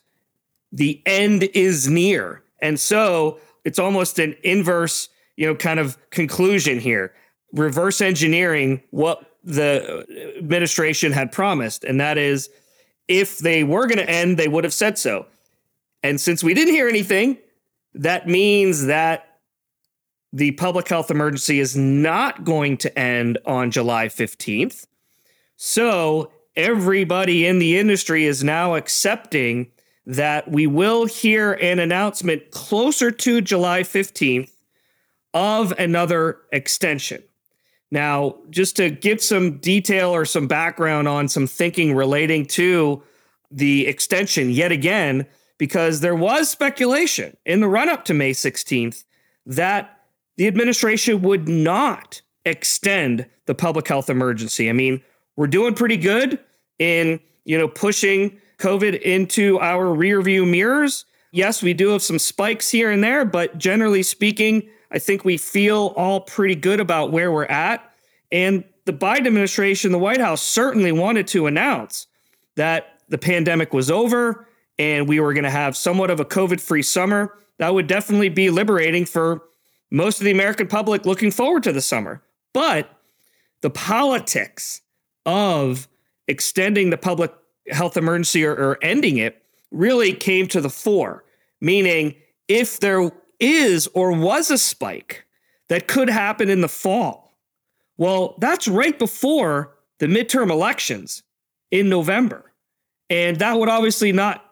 the 0.71 1.01
end 1.05 1.43
is 1.53 1.87
near. 1.87 2.43
And 2.61 2.79
so 2.79 3.39
it's 3.63 3.79
almost 3.79 4.19
an 4.19 4.35
inverse, 4.43 5.09
you 5.35 5.45
know, 5.45 5.55
kind 5.55 5.79
of 5.79 5.97
conclusion 6.09 6.79
here. 6.79 7.13
Reverse 7.53 8.01
engineering 8.01 8.81
what 8.91 9.25
the 9.43 10.33
administration 10.37 11.11
had 11.11 11.31
promised. 11.31 11.83
And 11.83 11.99
that 11.99 12.17
is 12.17 12.49
if 13.07 13.39
they 13.39 13.63
were 13.63 13.87
going 13.87 13.97
to 13.97 14.09
end, 14.09 14.37
they 14.37 14.47
would 14.47 14.63
have 14.63 14.73
said 14.73 14.97
so. 14.97 15.25
And 16.03 16.19
since 16.19 16.43
we 16.43 16.53
didn't 16.53 16.73
hear 16.73 16.87
anything, 16.87 17.37
that 17.93 18.27
means 18.27 18.85
that 18.85 19.27
the 20.33 20.51
public 20.51 20.87
health 20.87 21.11
emergency 21.11 21.59
is 21.59 21.75
not 21.75 22.45
going 22.45 22.77
to 22.77 22.99
end 22.99 23.37
on 23.45 23.69
July 23.69 24.07
15th. 24.07 24.87
So 25.57 26.31
everybody 26.55 27.45
in 27.45 27.59
the 27.59 27.77
industry 27.77 28.25
is 28.25 28.43
now 28.43 28.75
accepting 28.75 29.71
that 30.05 30.49
we 30.49 30.67
will 30.67 31.05
hear 31.05 31.53
an 31.53 31.79
announcement 31.79 32.51
closer 32.51 33.11
to 33.11 33.41
July 33.41 33.81
15th 33.81 34.51
of 35.33 35.71
another 35.73 36.39
extension. 36.51 37.23
Now, 37.91 38.37
just 38.49 38.77
to 38.77 38.89
give 38.89 39.21
some 39.21 39.57
detail 39.57 40.09
or 40.09 40.25
some 40.25 40.47
background 40.47 41.07
on 41.07 41.27
some 41.27 41.45
thinking 41.45 41.93
relating 41.93 42.45
to 42.47 43.03
the 43.51 43.85
extension 43.87 44.49
yet 44.49 44.71
again, 44.71 45.27
because 45.57 45.99
there 45.99 46.15
was 46.15 46.49
speculation 46.49 47.37
in 47.45 47.59
the 47.59 47.67
run 47.67 47.89
up 47.89 48.05
to 48.05 48.13
May 48.13 48.31
16th 48.31 49.03
that 49.45 49.99
the 50.37 50.47
administration 50.47 51.21
would 51.21 51.47
not 51.47 52.21
extend 52.45 53.27
the 53.45 53.53
public 53.53 53.87
health 53.87 54.09
emergency. 54.09 54.69
I 54.69 54.73
mean, 54.73 55.03
we're 55.41 55.47
doing 55.47 55.73
pretty 55.73 55.97
good 55.97 56.37
in, 56.77 57.19
you 57.45 57.57
know, 57.57 57.67
pushing 57.67 58.39
COVID 58.59 59.01
into 59.01 59.57
our 59.57 59.85
rearview 59.85 60.47
mirrors. 60.47 61.05
Yes, 61.31 61.63
we 61.63 61.73
do 61.73 61.87
have 61.87 62.03
some 62.03 62.19
spikes 62.19 62.69
here 62.69 62.91
and 62.91 63.03
there, 63.03 63.25
but 63.25 63.57
generally 63.57 64.03
speaking, 64.03 64.69
I 64.91 64.99
think 64.99 65.25
we 65.25 65.37
feel 65.37 65.95
all 65.97 66.21
pretty 66.21 66.53
good 66.53 66.79
about 66.79 67.11
where 67.11 67.31
we're 67.31 67.45
at. 67.45 67.91
And 68.31 68.63
the 68.85 68.93
Biden 68.93 69.25
administration, 69.25 69.91
the 69.91 69.97
White 69.97 70.21
House 70.21 70.43
certainly 70.43 70.91
wanted 70.91 71.25
to 71.29 71.47
announce 71.47 72.05
that 72.55 72.99
the 73.09 73.17
pandemic 73.17 73.73
was 73.73 73.89
over 73.89 74.47
and 74.77 75.07
we 75.07 75.19
were 75.19 75.33
going 75.33 75.45
to 75.45 75.49
have 75.49 75.75
somewhat 75.75 76.11
of 76.11 76.19
a 76.19 76.25
COVID 76.25 76.61
free 76.61 76.83
summer. 76.83 77.35
That 77.57 77.73
would 77.73 77.87
definitely 77.87 78.29
be 78.29 78.51
liberating 78.51 79.05
for 79.05 79.41
most 79.89 80.19
of 80.19 80.25
the 80.25 80.31
American 80.31 80.67
public 80.67 81.07
looking 81.07 81.31
forward 81.31 81.63
to 81.63 81.71
the 81.71 81.81
summer. 81.81 82.21
But 82.53 82.95
the 83.61 83.71
politics 83.71 84.81
of 85.25 85.87
extending 86.27 86.89
the 86.89 86.97
public 86.97 87.33
health 87.69 87.97
emergency 87.97 88.45
or, 88.45 88.53
or 88.53 88.77
ending 88.81 89.17
it 89.17 89.43
really 89.71 90.13
came 90.13 90.47
to 90.47 90.61
the 90.61 90.69
fore, 90.69 91.23
meaning 91.59 92.15
if 92.47 92.79
there 92.79 93.11
is 93.39 93.87
or 93.93 94.11
was 94.11 94.51
a 94.51 94.57
spike 94.57 95.25
that 95.69 95.87
could 95.87 96.09
happen 96.09 96.49
in 96.49 96.61
the 96.61 96.67
fall. 96.67 97.37
Well, 97.97 98.35
that's 98.39 98.67
right 98.67 98.97
before 98.97 99.75
the 99.99 100.07
midterm 100.07 100.49
elections 100.49 101.23
in 101.69 101.89
November. 101.89 102.51
And 103.09 103.37
that 103.37 103.57
would 103.57 103.69
obviously 103.69 104.11
not 104.11 104.43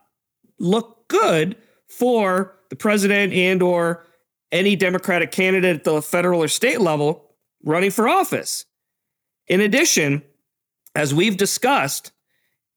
look 0.59 1.07
good 1.07 1.55
for 1.87 2.55
the 2.69 2.75
president 2.75 3.33
and 3.33 3.61
or 3.61 4.05
any 4.51 4.75
democratic 4.75 5.31
candidate 5.31 5.77
at 5.77 5.83
the 5.83 6.01
federal 6.01 6.43
or 6.43 6.47
state 6.47 6.81
level 6.81 7.31
running 7.63 7.91
for 7.91 8.07
office. 8.07 8.65
In 9.47 9.61
addition, 9.61 10.23
as 10.95 11.13
we've 11.13 11.37
discussed, 11.37 12.11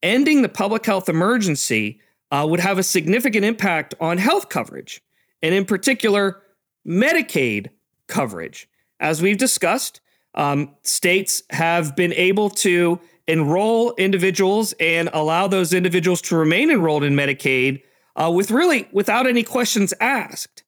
ending 0.02 0.42
the 0.42 0.48
public 0.48 0.84
health 0.86 1.08
emergency 1.08 2.00
uh, 2.30 2.46
would 2.48 2.60
have 2.60 2.78
a 2.78 2.82
significant 2.82 3.44
impact 3.44 3.94
on 4.00 4.18
health 4.18 4.48
coverage 4.48 5.02
and 5.42 5.54
in 5.54 5.64
particular, 5.64 6.40
Medicaid 6.86 7.70
coverage. 8.06 8.68
As 9.00 9.20
we've 9.20 9.38
discussed, 9.38 10.00
um, 10.34 10.74
states 10.82 11.42
have 11.50 11.96
been 11.96 12.12
able 12.14 12.48
to 12.50 13.00
enroll 13.26 13.94
individuals 13.96 14.72
and 14.80 15.10
allow 15.12 15.46
those 15.46 15.74
individuals 15.74 16.22
to 16.22 16.36
remain 16.36 16.70
enrolled 16.70 17.04
in 17.04 17.14
Medicaid 17.14 17.82
uh, 18.16 18.30
with 18.30 18.50
really 18.50 18.88
without 18.92 19.26
any 19.26 19.42
questions 19.42 19.92
asked 20.00 20.62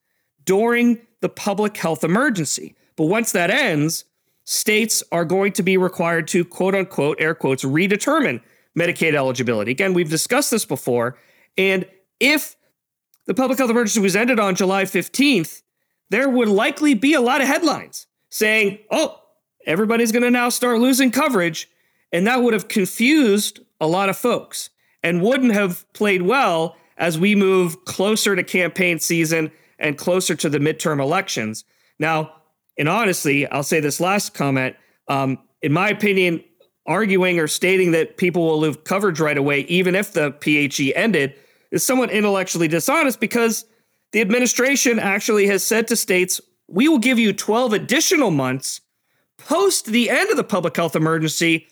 during 0.44 1.00
the 1.20 1.28
public 1.28 1.76
health 1.76 2.04
emergency. 2.04 2.74
But 2.96 3.06
once 3.06 3.32
that 3.32 3.50
ends, 3.50 4.04
states 4.44 5.02
are 5.10 5.24
going 5.24 5.52
to 5.52 5.62
be 5.62 5.76
required 5.76 6.28
to 6.28 6.44
quote 6.44 6.74
unquote, 6.74 7.20
air 7.20 7.34
quotes, 7.34 7.64
redetermine 7.64 8.40
Medicaid 8.78 9.14
eligibility. 9.14 9.70
Again, 9.70 9.94
we've 9.94 10.10
discussed 10.10 10.50
this 10.50 10.64
before. 10.64 11.16
And 11.56 11.86
if 12.20 12.56
the 13.26 13.34
public 13.34 13.58
health 13.58 13.70
emergency 13.70 14.00
was 14.00 14.16
ended 14.16 14.38
on 14.38 14.54
July 14.54 14.84
15th, 14.84 15.62
there 16.10 16.28
would 16.28 16.48
likely 16.48 16.94
be 16.94 17.14
a 17.14 17.20
lot 17.20 17.40
of 17.40 17.46
headlines 17.46 18.06
saying, 18.30 18.78
oh, 18.90 19.20
everybody's 19.66 20.12
going 20.12 20.22
to 20.22 20.30
now 20.30 20.48
start 20.48 20.78
losing 20.78 21.10
coverage. 21.10 21.68
And 22.12 22.26
that 22.26 22.42
would 22.42 22.52
have 22.52 22.68
confused 22.68 23.60
a 23.80 23.86
lot 23.86 24.08
of 24.08 24.16
folks 24.16 24.70
and 25.02 25.22
wouldn't 25.22 25.52
have 25.52 25.90
played 25.92 26.22
well 26.22 26.76
as 26.96 27.18
we 27.18 27.34
move 27.34 27.84
closer 27.84 28.36
to 28.36 28.42
campaign 28.42 28.98
season 28.98 29.50
and 29.78 29.98
closer 29.98 30.34
to 30.34 30.48
the 30.48 30.58
midterm 30.58 31.00
elections. 31.00 31.64
Now, 31.98 32.32
and 32.78 32.88
honestly, 32.88 33.47
I'll 33.47 33.62
say 33.62 33.81
this 33.81 34.00
last 34.00 34.35
comment. 34.35 34.76
Um, 35.09 35.38
in 35.62 35.73
my 35.73 35.88
opinion, 35.90 36.43
arguing 36.87 37.38
or 37.38 37.49
stating 37.49 37.93
that 37.93 38.16
people 38.16 38.45
will 38.47 38.61
lose 38.61 38.76
coverage 38.85 39.21
right 39.21 39.38
away, 39.38 39.61
even 39.61 39.95
if 39.95 40.12
the 40.12 40.33
PHE 40.40 40.95
ended, 40.95 41.35
is 41.71 41.83
somewhat 41.83 42.11
intellectually 42.11 42.69
dishonest 42.69 43.21
because 43.21 43.64
the 44.12 44.21
administration 44.21 44.99
actually 44.99 45.47
has 45.47 45.64
said 45.64 45.88
to 45.88 45.97
states, 45.97 46.40
we 46.69 46.88
will 46.88 46.99
give 46.99 47.19
you 47.19 47.33
12 47.33 47.73
additional 47.73 48.31
months 48.31 48.81
post 49.38 49.87
the 49.87 50.11
end 50.11 50.31
of 50.31 50.37
the 50.37 50.45
public 50.45 50.76
health 50.76 50.97
emergency 50.97 51.66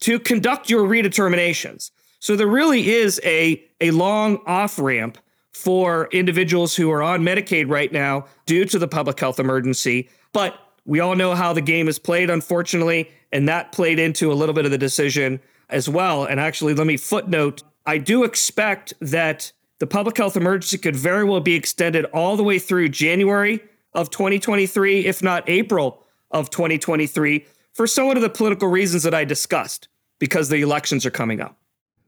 to 0.00 0.18
conduct 0.18 0.70
your 0.70 0.86
redeterminations. 0.86 1.90
So 2.20 2.36
there 2.36 2.46
really 2.46 2.90
is 2.90 3.20
a, 3.24 3.62
a 3.80 3.90
long 3.90 4.38
off 4.46 4.78
ramp 4.78 5.18
for 5.52 6.08
individuals 6.12 6.76
who 6.76 6.90
are 6.90 7.02
on 7.02 7.22
Medicaid 7.22 7.68
right 7.68 7.92
now 7.92 8.26
due 8.46 8.64
to 8.66 8.78
the 8.78 8.88
public 8.88 9.18
health 9.18 9.40
emergency. 9.40 10.08
But 10.32 10.58
we 10.84 11.00
all 11.00 11.14
know 11.14 11.34
how 11.34 11.52
the 11.52 11.60
game 11.60 11.88
is 11.88 11.98
played, 11.98 12.30
unfortunately, 12.30 13.10
and 13.32 13.48
that 13.48 13.72
played 13.72 13.98
into 13.98 14.32
a 14.32 14.34
little 14.34 14.54
bit 14.54 14.64
of 14.64 14.70
the 14.70 14.78
decision 14.78 15.40
as 15.68 15.88
well. 15.88 16.24
And 16.24 16.40
actually, 16.40 16.74
let 16.74 16.86
me 16.86 16.96
footnote 16.96 17.62
I 17.86 17.96
do 17.96 18.24
expect 18.24 18.92
that 19.00 19.50
the 19.78 19.86
public 19.86 20.18
health 20.18 20.36
emergency 20.36 20.76
could 20.76 20.94
very 20.94 21.24
well 21.24 21.40
be 21.40 21.54
extended 21.54 22.04
all 22.06 22.36
the 22.36 22.42
way 22.42 22.58
through 22.58 22.90
January 22.90 23.60
of 23.94 24.10
2023, 24.10 25.06
if 25.06 25.22
not 25.22 25.48
April 25.48 26.04
of 26.30 26.50
2023, 26.50 27.46
for 27.72 27.86
some 27.86 28.10
of 28.10 28.20
the 28.20 28.28
political 28.28 28.68
reasons 28.68 29.04
that 29.04 29.14
I 29.14 29.24
discussed, 29.24 29.88
because 30.18 30.50
the 30.50 30.60
elections 30.60 31.06
are 31.06 31.10
coming 31.10 31.40
up. 31.40 31.56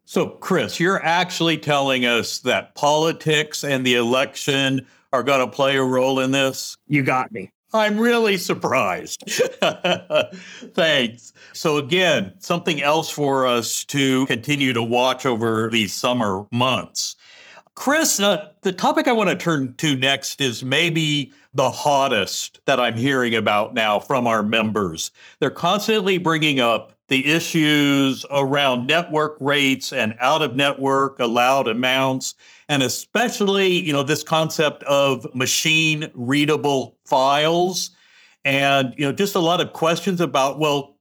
So, 0.04 0.28
Chris, 0.28 0.80
you're 0.80 1.02
actually 1.02 1.56
telling 1.56 2.04
us 2.04 2.40
that 2.40 2.74
politics 2.74 3.64
and 3.64 3.86
the 3.86 3.94
election 3.94 4.86
are 5.12 5.22
going 5.22 5.40
to 5.40 5.46
play 5.46 5.76
a 5.76 5.82
role 5.82 6.20
in 6.20 6.32
this? 6.32 6.76
You 6.88 7.02
got 7.02 7.32
me. 7.32 7.50
I'm 7.72 7.98
really 7.98 8.36
surprised. 8.36 9.22
Thanks. 10.74 11.32
So, 11.52 11.76
again, 11.76 12.32
something 12.38 12.82
else 12.82 13.10
for 13.10 13.46
us 13.46 13.84
to 13.86 14.26
continue 14.26 14.72
to 14.72 14.82
watch 14.82 15.24
over 15.24 15.68
these 15.70 15.92
summer 15.92 16.46
months. 16.50 17.16
Chris, 17.76 18.18
uh, 18.20 18.48
the 18.62 18.72
topic 18.72 19.08
I 19.08 19.12
want 19.12 19.30
to 19.30 19.36
turn 19.36 19.74
to 19.78 19.96
next 19.96 20.40
is 20.40 20.64
maybe 20.64 21.32
the 21.54 21.70
hottest 21.70 22.60
that 22.66 22.80
I'm 22.80 22.94
hearing 22.94 23.34
about 23.34 23.72
now 23.72 23.98
from 23.98 24.26
our 24.26 24.42
members. 24.42 25.10
They're 25.38 25.50
constantly 25.50 26.18
bringing 26.18 26.60
up 26.60 26.92
the 27.08 27.26
issues 27.26 28.24
around 28.30 28.86
network 28.86 29.36
rates 29.40 29.92
and 29.92 30.14
out 30.20 30.42
of 30.42 30.54
network 30.54 31.18
allowed 31.18 31.68
amounts 31.68 32.34
and 32.70 32.84
especially 32.84 33.68
you 33.68 33.92
know 33.92 34.04
this 34.04 34.22
concept 34.22 34.82
of 34.84 35.26
machine 35.34 36.10
readable 36.14 36.96
files. 37.04 37.90
And 38.44 38.94
you 38.96 39.04
know 39.04 39.12
just 39.12 39.34
a 39.34 39.40
lot 39.40 39.60
of 39.60 39.74
questions 39.74 40.22
about 40.22 40.58
well 40.58 40.96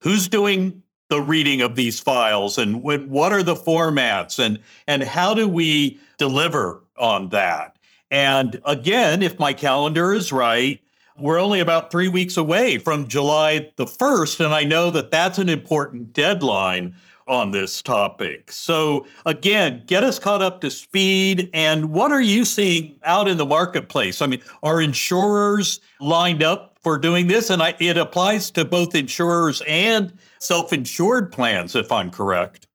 who's 0.00 0.26
doing 0.26 0.82
the 1.10 1.20
reading 1.20 1.60
of 1.60 1.76
these 1.76 2.00
files? 2.00 2.58
And 2.58 2.82
what 2.82 3.32
are 3.32 3.44
the 3.44 3.54
formats? 3.54 4.44
And 4.44 4.58
and 4.88 5.04
how 5.04 5.34
do 5.34 5.46
we 5.46 6.00
deliver 6.18 6.82
on 6.96 7.28
that? 7.28 7.76
And 8.10 8.60
again 8.64 9.22
if 9.22 9.38
my 9.38 9.52
calendar 9.52 10.12
is 10.12 10.32
right 10.32 10.80
we're 11.18 11.38
only 11.38 11.60
about 11.60 11.90
three 11.90 12.08
weeks 12.08 12.38
away 12.38 12.78
from 12.78 13.06
July 13.06 13.70
the 13.76 13.84
1st, 13.84 14.42
and 14.42 14.54
I 14.54 14.64
know 14.64 14.90
that 14.90 15.10
that's 15.10 15.38
an 15.38 15.50
important 15.50 16.14
deadline 16.14 16.94
on 17.30 17.52
this 17.52 17.80
topic. 17.80 18.50
So, 18.50 19.06
again, 19.24 19.84
get 19.86 20.02
us 20.02 20.18
caught 20.18 20.42
up 20.42 20.60
to 20.62 20.70
speed. 20.70 21.48
And 21.54 21.90
what 21.90 22.10
are 22.10 22.20
you 22.20 22.44
seeing 22.44 22.98
out 23.04 23.28
in 23.28 23.36
the 23.36 23.46
marketplace? 23.46 24.20
I 24.20 24.26
mean, 24.26 24.42
are 24.64 24.80
insurers 24.82 25.80
lined 26.00 26.42
up 26.42 26.76
for 26.82 26.98
doing 26.98 27.28
this? 27.28 27.48
And 27.48 27.62
I, 27.62 27.76
it 27.78 27.96
applies 27.96 28.50
to 28.52 28.64
both 28.64 28.96
insurers 28.96 29.62
and 29.68 30.12
self 30.40 30.72
insured 30.72 31.30
plans, 31.30 31.76
if 31.76 31.92
I'm 31.92 32.10
correct. 32.10 32.66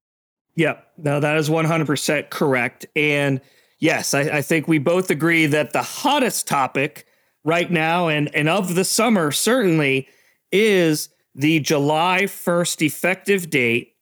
Yep. 0.56 0.88
No, 1.00 1.20
that 1.20 1.36
is 1.36 1.50
100% 1.50 2.30
correct. 2.30 2.86
And 2.96 3.42
yes, 3.80 4.14
I, 4.14 4.22
I 4.22 4.42
think 4.42 4.70
we 4.70 4.78
both 4.78 5.10
agree 5.10 5.48
that 5.48 5.74
the 5.74 5.82
hottest 5.82 6.48
topic 6.48 7.06
right 7.44 7.70
now 7.70 8.08
and, 8.08 8.34
and 8.34 8.48
of 8.48 8.76
the 8.76 8.86
summer 8.86 9.34
certainly 9.34 10.08
is 10.54 11.10
the 11.36 11.60
July 11.60 12.22
1st 12.24 12.86
effective 12.86 13.50
date 13.50 13.95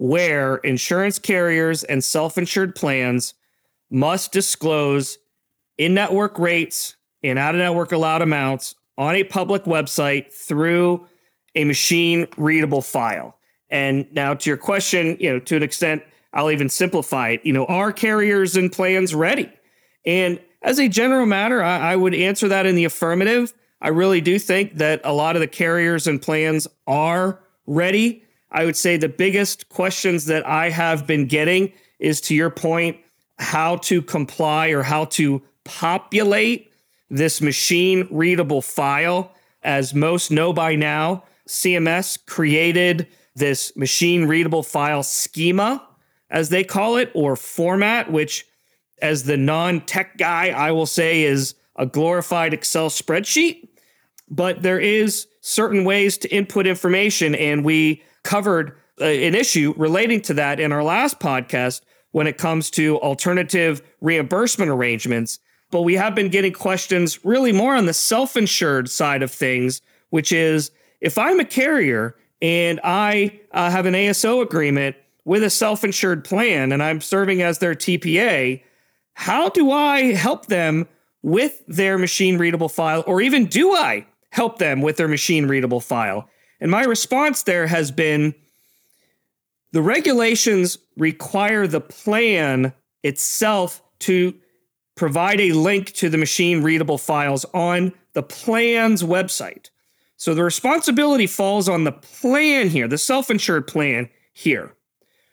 where 0.00 0.56
insurance 0.56 1.18
carriers 1.18 1.84
and 1.84 2.02
self 2.02 2.38
insured 2.38 2.74
plans 2.74 3.34
must 3.90 4.32
disclose 4.32 5.18
in 5.76 5.92
network 5.92 6.38
rates 6.38 6.96
and 7.22 7.38
out 7.38 7.54
of 7.54 7.58
network 7.58 7.92
allowed 7.92 8.22
amounts 8.22 8.74
on 8.96 9.14
a 9.14 9.24
public 9.24 9.64
website 9.64 10.32
through 10.32 11.06
a 11.54 11.64
machine 11.64 12.26
readable 12.38 12.80
file. 12.80 13.36
And 13.68 14.06
now 14.10 14.32
to 14.32 14.48
your 14.48 14.56
question, 14.56 15.18
you 15.20 15.34
know, 15.34 15.38
to 15.40 15.56
an 15.56 15.62
extent, 15.62 16.02
I'll 16.32 16.50
even 16.50 16.70
simplify 16.70 17.30
it. 17.30 17.44
You 17.44 17.52
know, 17.52 17.66
are 17.66 17.92
carriers 17.92 18.56
and 18.56 18.72
plans 18.72 19.14
ready? 19.14 19.52
And 20.06 20.40
as 20.62 20.78
a 20.78 20.88
general 20.88 21.26
matter, 21.26 21.62
I, 21.62 21.92
I 21.92 21.96
would 21.96 22.14
answer 22.14 22.48
that 22.48 22.64
in 22.64 22.74
the 22.74 22.86
affirmative. 22.86 23.52
I 23.82 23.88
really 23.88 24.22
do 24.22 24.38
think 24.38 24.78
that 24.78 25.02
a 25.04 25.12
lot 25.12 25.36
of 25.36 25.40
the 25.40 25.46
carriers 25.46 26.06
and 26.06 26.22
plans 26.22 26.66
are 26.86 27.40
ready. 27.66 28.24
I 28.50 28.64
would 28.64 28.76
say 28.76 28.96
the 28.96 29.08
biggest 29.08 29.68
questions 29.68 30.26
that 30.26 30.46
I 30.46 30.70
have 30.70 31.06
been 31.06 31.26
getting 31.26 31.72
is 31.98 32.20
to 32.22 32.34
your 32.34 32.50
point, 32.50 32.96
how 33.38 33.76
to 33.76 34.02
comply 34.02 34.68
or 34.68 34.82
how 34.82 35.06
to 35.06 35.42
populate 35.64 36.72
this 37.08 37.40
machine 37.40 38.06
readable 38.10 38.62
file. 38.62 39.32
As 39.62 39.94
most 39.94 40.30
know 40.30 40.52
by 40.52 40.74
now, 40.74 41.24
CMS 41.46 42.18
created 42.26 43.06
this 43.34 43.76
machine 43.76 44.26
readable 44.26 44.62
file 44.62 45.02
schema, 45.02 45.86
as 46.30 46.48
they 46.48 46.64
call 46.64 46.96
it, 46.96 47.10
or 47.14 47.36
format, 47.36 48.10
which 48.10 48.46
as 49.02 49.24
the 49.24 49.36
non 49.36 49.80
tech 49.82 50.16
guy, 50.16 50.48
I 50.50 50.72
will 50.72 50.86
say 50.86 51.22
is 51.22 51.54
a 51.76 51.86
glorified 51.86 52.54
Excel 52.54 52.90
spreadsheet. 52.90 53.68
But 54.28 54.62
there 54.62 54.78
is 54.78 55.26
certain 55.40 55.84
ways 55.84 56.18
to 56.18 56.34
input 56.34 56.66
information, 56.66 57.34
and 57.34 57.64
we 57.64 58.02
covered 58.22 58.76
uh, 59.00 59.04
an 59.04 59.34
issue 59.34 59.74
relating 59.76 60.20
to 60.22 60.34
that 60.34 60.60
in 60.60 60.72
our 60.72 60.82
last 60.82 61.20
podcast 61.20 61.82
when 62.12 62.26
it 62.26 62.38
comes 62.38 62.70
to 62.70 62.98
alternative 62.98 63.82
reimbursement 64.00 64.70
arrangements. 64.70 65.38
But 65.70 65.82
we 65.82 65.94
have 65.94 66.14
been 66.14 66.28
getting 66.28 66.52
questions 66.52 67.24
really 67.24 67.52
more 67.52 67.76
on 67.76 67.86
the 67.86 67.94
self 67.94 68.36
insured 68.36 68.90
side 68.90 69.22
of 69.22 69.30
things, 69.30 69.80
which 70.10 70.32
is 70.32 70.70
if 71.00 71.16
I'm 71.16 71.40
a 71.40 71.44
carrier 71.44 72.16
and 72.42 72.80
I 72.82 73.40
uh, 73.52 73.70
have 73.70 73.86
an 73.86 73.94
ASO 73.94 74.42
agreement 74.42 74.96
with 75.24 75.42
a 75.42 75.50
self 75.50 75.84
insured 75.84 76.24
plan 76.24 76.72
and 76.72 76.82
I'm 76.82 77.00
serving 77.00 77.42
as 77.42 77.58
their 77.58 77.74
TPA, 77.74 78.62
how 79.14 79.48
do 79.48 79.70
I 79.70 80.12
help 80.12 80.46
them 80.46 80.88
with 81.22 81.62
their 81.66 81.98
machine 81.98 82.38
readable 82.38 82.68
file, 82.68 83.04
or 83.06 83.20
even 83.20 83.46
do 83.46 83.72
I 83.72 84.06
help 84.30 84.58
them 84.58 84.82
with 84.82 84.96
their 84.96 85.08
machine 85.08 85.46
readable 85.46 85.80
file? 85.80 86.28
And 86.60 86.70
my 86.70 86.84
response 86.84 87.42
there 87.42 87.66
has 87.66 87.90
been 87.90 88.34
the 89.72 89.82
regulations 89.82 90.78
require 90.96 91.66
the 91.66 91.80
plan 91.80 92.72
itself 93.02 93.82
to 94.00 94.34
provide 94.96 95.40
a 95.40 95.52
link 95.52 95.92
to 95.94 96.08
the 96.08 96.18
machine 96.18 96.62
readable 96.62 96.98
files 96.98 97.44
on 97.54 97.92
the 98.12 98.22
plan's 98.22 99.02
website. 99.02 99.70
So 100.16 100.34
the 100.34 100.44
responsibility 100.44 101.26
falls 101.26 101.68
on 101.68 101.84
the 101.84 101.92
plan 101.92 102.68
here, 102.68 102.88
the 102.88 102.98
self 102.98 103.30
insured 103.30 103.66
plan 103.66 104.10
here. 104.34 104.74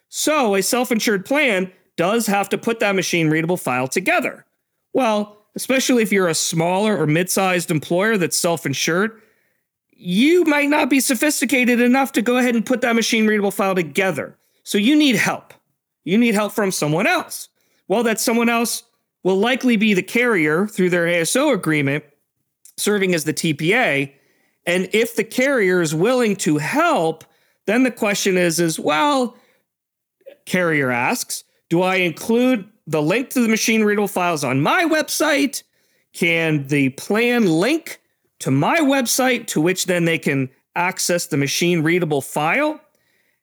So 0.07 0.55
a 0.55 0.63
self 0.63 0.91
insured 0.91 1.25
plan 1.25 1.71
does 1.97 2.27
have 2.27 2.47
to 2.49 2.57
put 2.57 2.79
that 2.79 2.95
machine 2.95 3.29
readable 3.29 3.57
file 3.57 3.87
together. 3.87 4.45
Well, 4.93 5.46
especially 5.55 6.03
if 6.03 6.11
you're 6.11 6.27
a 6.27 6.35
smaller 6.35 6.97
or 6.97 7.07
mid 7.07 7.29
sized 7.29 7.71
employer 7.71 8.17
that's 8.17 8.37
self 8.37 8.65
insured, 8.65 9.21
you 9.91 10.45
might 10.45 10.69
not 10.69 10.89
be 10.89 10.99
sophisticated 10.99 11.81
enough 11.81 12.11
to 12.13 12.21
go 12.21 12.37
ahead 12.37 12.55
and 12.55 12.65
put 12.65 12.81
that 12.81 12.95
machine 12.95 13.25
readable 13.25 13.51
file 13.51 13.75
together. 13.75 14.37
So 14.63 14.77
you 14.77 14.95
need 14.95 15.15
help. 15.15 15.53
You 16.03 16.17
need 16.17 16.35
help 16.35 16.53
from 16.53 16.71
someone 16.71 17.07
else. 17.07 17.49
Well, 17.87 18.03
that 18.03 18.19
someone 18.19 18.49
else 18.49 18.83
will 19.23 19.37
likely 19.37 19.75
be 19.75 19.93
the 19.93 20.03
carrier 20.03 20.67
through 20.67 20.89
their 20.89 21.05
ASO 21.05 21.53
agreement, 21.53 22.03
serving 22.77 23.15
as 23.15 23.23
the 23.23 23.33
TPA. 23.33 24.13
And 24.65 24.89
if 24.93 25.15
the 25.15 25.23
carrier 25.23 25.81
is 25.81 25.95
willing 25.95 26.35
to 26.37 26.57
help, 26.57 27.23
then 27.65 27.83
the 27.83 27.91
question 27.91 28.37
is, 28.37 28.59
is 28.59 28.79
well, 28.79 29.35
carrier 30.45 30.91
asks, 30.91 31.43
do 31.69 31.81
I 31.81 31.95
include 31.95 32.69
the 32.87 33.01
link 33.01 33.29
to 33.31 33.41
the 33.41 33.49
machine 33.49 33.83
readable 33.83 34.07
files 34.07 34.43
on 34.43 34.61
my 34.61 34.85
website? 34.85 35.63
Can 36.13 36.67
the 36.67 36.89
plan 36.89 37.45
link 37.45 38.01
to 38.39 38.49
my 38.49 38.79
website 38.79 39.45
to 39.47 39.61
which 39.61 39.85
then 39.85 40.05
they 40.05 40.17
can 40.17 40.49
access 40.75 41.27
the 41.27 41.37
machine 41.37 41.83
readable 41.83 42.21
file? 42.21 42.79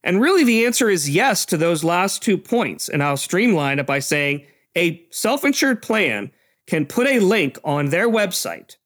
And 0.03 0.21
really, 0.21 0.45
the 0.45 0.67
answer 0.67 0.91
is 0.91 1.09
yes 1.09 1.45
to 1.47 1.57
those 1.57 1.85
last 1.85 2.23
two 2.23 2.37
points. 2.37 2.89
And 2.89 3.03
I'll 3.03 3.17
streamline 3.17 3.79
it 3.79 3.87
by 3.87 4.01
saying 4.01 4.47
a 4.77 5.05
self 5.11 5.45
insured 5.45 5.83
plan 5.83 6.33
can 6.67 6.87
put 6.87 7.07
a 7.07 7.21
link 7.21 7.59
on 7.63 7.91
their 7.91 8.09
website 8.09 8.77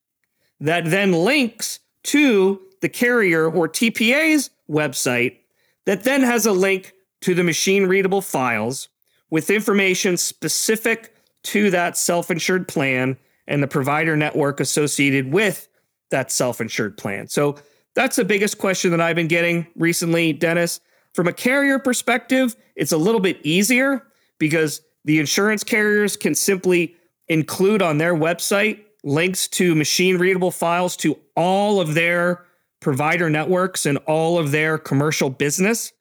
that 0.60 0.84
then 0.84 1.12
links 1.12 1.80
to 2.04 2.60
the 2.80 2.88
carrier 2.88 3.48
or 3.50 3.68
TPA's 3.68 4.50
website 4.68 5.38
that 5.86 6.04
then 6.04 6.22
has 6.22 6.46
a 6.46 6.52
link 6.52 6.92
to 7.20 7.34
the 7.34 7.44
machine 7.44 7.86
readable 7.86 8.20
files 8.20 8.88
with 9.30 9.50
information 9.50 10.16
specific 10.16 11.14
to 11.44 11.70
that 11.70 11.96
self 11.96 12.30
insured 12.30 12.68
plan 12.68 13.16
and 13.46 13.62
the 13.62 13.68
provider 13.68 14.16
network 14.16 14.60
associated 14.60 15.32
with 15.32 15.68
that 16.10 16.30
self 16.32 16.60
insured 16.60 16.96
plan. 16.96 17.28
So 17.28 17.56
that's 17.94 18.16
the 18.16 18.24
biggest 18.24 18.58
question 18.58 18.90
that 18.92 19.00
I've 19.00 19.16
been 19.16 19.28
getting 19.28 19.66
recently, 19.76 20.32
Dennis. 20.32 20.80
From 21.14 21.26
a 21.26 21.32
carrier 21.32 21.78
perspective, 21.78 22.54
it's 22.76 22.92
a 22.92 22.98
little 22.98 23.20
bit 23.20 23.40
easier 23.44 24.06
because 24.38 24.82
the 25.04 25.18
insurance 25.18 25.64
carriers 25.64 26.16
can 26.16 26.34
simply 26.34 26.94
include 27.28 27.82
on 27.82 27.98
their 27.98 28.14
website 28.14 28.84
links 29.04 29.48
to 29.48 29.74
machine 29.74 30.18
readable 30.18 30.50
files 30.50 30.96
to 30.98 31.18
all 31.36 31.80
of 31.80 31.94
their 31.94 32.44
provider 32.80 33.30
networks 33.30 33.86
and 33.86 33.98
all 34.06 34.38
of 34.38 34.50
their 34.50 34.78
commercial 34.78 35.30
business. 35.30 35.92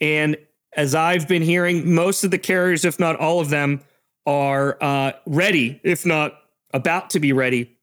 And 0.00 0.36
as 0.76 0.94
I've 0.94 1.28
been 1.28 1.42
hearing, 1.42 1.94
most 1.94 2.24
of 2.24 2.30
the 2.30 2.38
carriers, 2.38 2.84
if 2.84 2.98
not 2.98 3.16
all 3.16 3.40
of 3.40 3.50
them, 3.50 3.80
are 4.26 4.76
uh, 4.80 5.12
ready, 5.26 5.80
if 5.84 6.06
not 6.06 6.34
about 6.72 7.10
to 7.10 7.20
be 7.20 7.32
ready, 7.32 7.76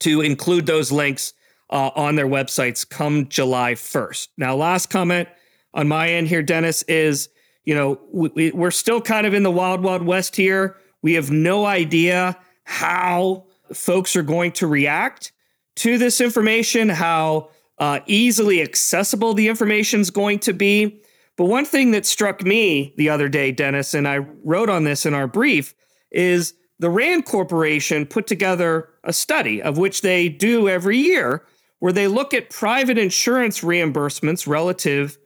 to 0.00 0.20
include 0.20 0.66
those 0.66 0.90
links 0.90 1.32
uh, 1.70 1.90
on 1.94 2.16
their 2.16 2.26
websites 2.26 2.88
come 2.88 3.28
July 3.28 3.74
1st. 3.74 4.28
Now, 4.36 4.56
last 4.56 4.90
comment 4.90 5.28
on 5.72 5.88
my 5.88 6.08
end 6.10 6.28
here, 6.28 6.42
Dennis, 6.42 6.82
is 6.84 7.28
you 7.64 7.74
know, 7.74 8.00
we, 8.12 8.50
we're 8.52 8.70
still 8.70 9.00
kind 9.00 9.26
of 9.26 9.34
in 9.34 9.42
the 9.42 9.50
wild, 9.50 9.82
wild 9.82 10.02
west 10.02 10.36
here. 10.36 10.76
We 11.02 11.14
have 11.14 11.30
no 11.30 11.66
idea 11.66 12.38
how 12.64 13.44
folks 13.72 14.16
are 14.16 14.22
going 14.22 14.52
to 14.52 14.66
react 14.66 15.32
to 15.76 15.98
this 15.98 16.20
information, 16.20 16.88
how 16.88 17.50
uh, 17.78 18.00
easily 18.06 18.62
accessible 18.62 19.34
the 19.34 19.48
information 19.48 20.00
is 20.00 20.10
going 20.10 20.40
to 20.40 20.52
be. 20.52 21.00
But 21.40 21.46
one 21.46 21.64
thing 21.64 21.92
that 21.92 22.04
struck 22.04 22.42
me 22.44 22.92
the 22.98 23.08
other 23.08 23.26
day, 23.26 23.50
Dennis, 23.50 23.94
and 23.94 24.06
I 24.06 24.18
wrote 24.44 24.68
on 24.68 24.84
this 24.84 25.06
in 25.06 25.14
our 25.14 25.26
brief, 25.26 25.74
is 26.10 26.52
the 26.78 26.90
Rand 26.90 27.24
Corporation 27.24 28.04
put 28.04 28.26
together 28.26 28.90
a 29.04 29.14
study 29.14 29.62
of 29.62 29.78
which 29.78 30.02
they 30.02 30.28
do 30.28 30.68
every 30.68 30.98
year 30.98 31.46
where 31.78 31.94
they 31.94 32.08
look 32.08 32.34
at 32.34 32.50
private 32.50 32.98
insurance 32.98 33.62
reimbursements 33.62 34.46
relative 34.46 35.16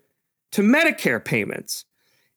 to 0.52 0.62
Medicare 0.62 1.24
payments. 1.24 1.84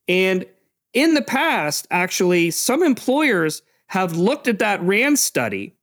And 0.07 0.47
in 0.93 1.13
the 1.13 1.21
past, 1.21 1.85
actually, 1.91 2.49
some 2.49 2.81
employers 2.81 3.61
have 3.89 4.17
looked 4.17 4.47
at 4.47 4.57
that 4.57 4.81
RAND 4.81 5.19
study 5.19 5.75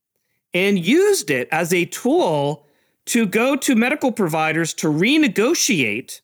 and 0.53 0.85
used 0.85 1.29
it 1.29 1.47
as 1.49 1.71
a 1.71 1.85
tool 1.85 2.67
to 3.05 3.25
go 3.25 3.55
to 3.55 3.73
medical 3.73 4.11
providers 4.11 4.73
to 4.73 4.87
renegotiate 4.87 6.19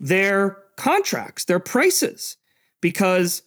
their 0.00 0.65
contracts, 0.76 1.44
their 1.44 1.58
prices, 1.58 2.36
because 2.80 3.42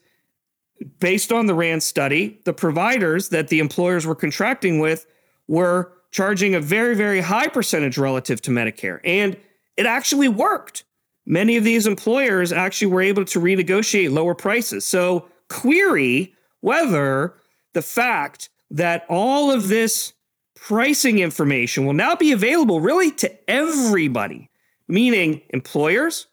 based 1.00 1.32
on 1.32 1.46
the 1.46 1.54
RAND 1.54 1.84
study, 1.84 2.40
the 2.46 2.54
providers 2.54 3.30
that 3.30 3.50
the 3.50 3.60
employers 3.60 4.06
were 4.06 4.16
contracting 4.16 4.80
with 4.80 5.06
were 5.48 5.94
charging 6.12 6.56
a 6.56 6.60
very, 6.60 6.96
very 6.96 7.22
high 7.22 7.48
percentage 7.48 7.98
relative 7.98 8.42
to 8.42 8.52
Medicare. 8.52 9.00
And 9.04 9.38
it 9.78 9.86
actually 9.86 10.28
worked. 10.28 10.84
Many 11.26 11.58
of 11.58 11.64
these 11.64 11.86
employers 11.86 12.52
actually 12.52 12.88
were 12.88 13.02
able 13.02 13.26
to 13.26 13.40
renegotiate 13.40 14.12
lower 14.12 14.34
prices. 14.36 14.86
So, 14.86 15.28
query 15.48 16.34
whether 16.62 17.36
the 17.74 17.82
fact 17.82 18.50
that 18.72 19.06
all 19.10 19.52
of 19.52 19.68
this 19.68 20.14
pricing 20.56 21.20
information 21.20 21.86
will 21.86 21.94
now 21.94 22.16
be 22.16 22.32
available 22.32 22.82
really 22.82 23.12
to 23.12 23.50
everybody, 23.50 24.50
meaning 24.88 25.42
employers, 25.50 26.28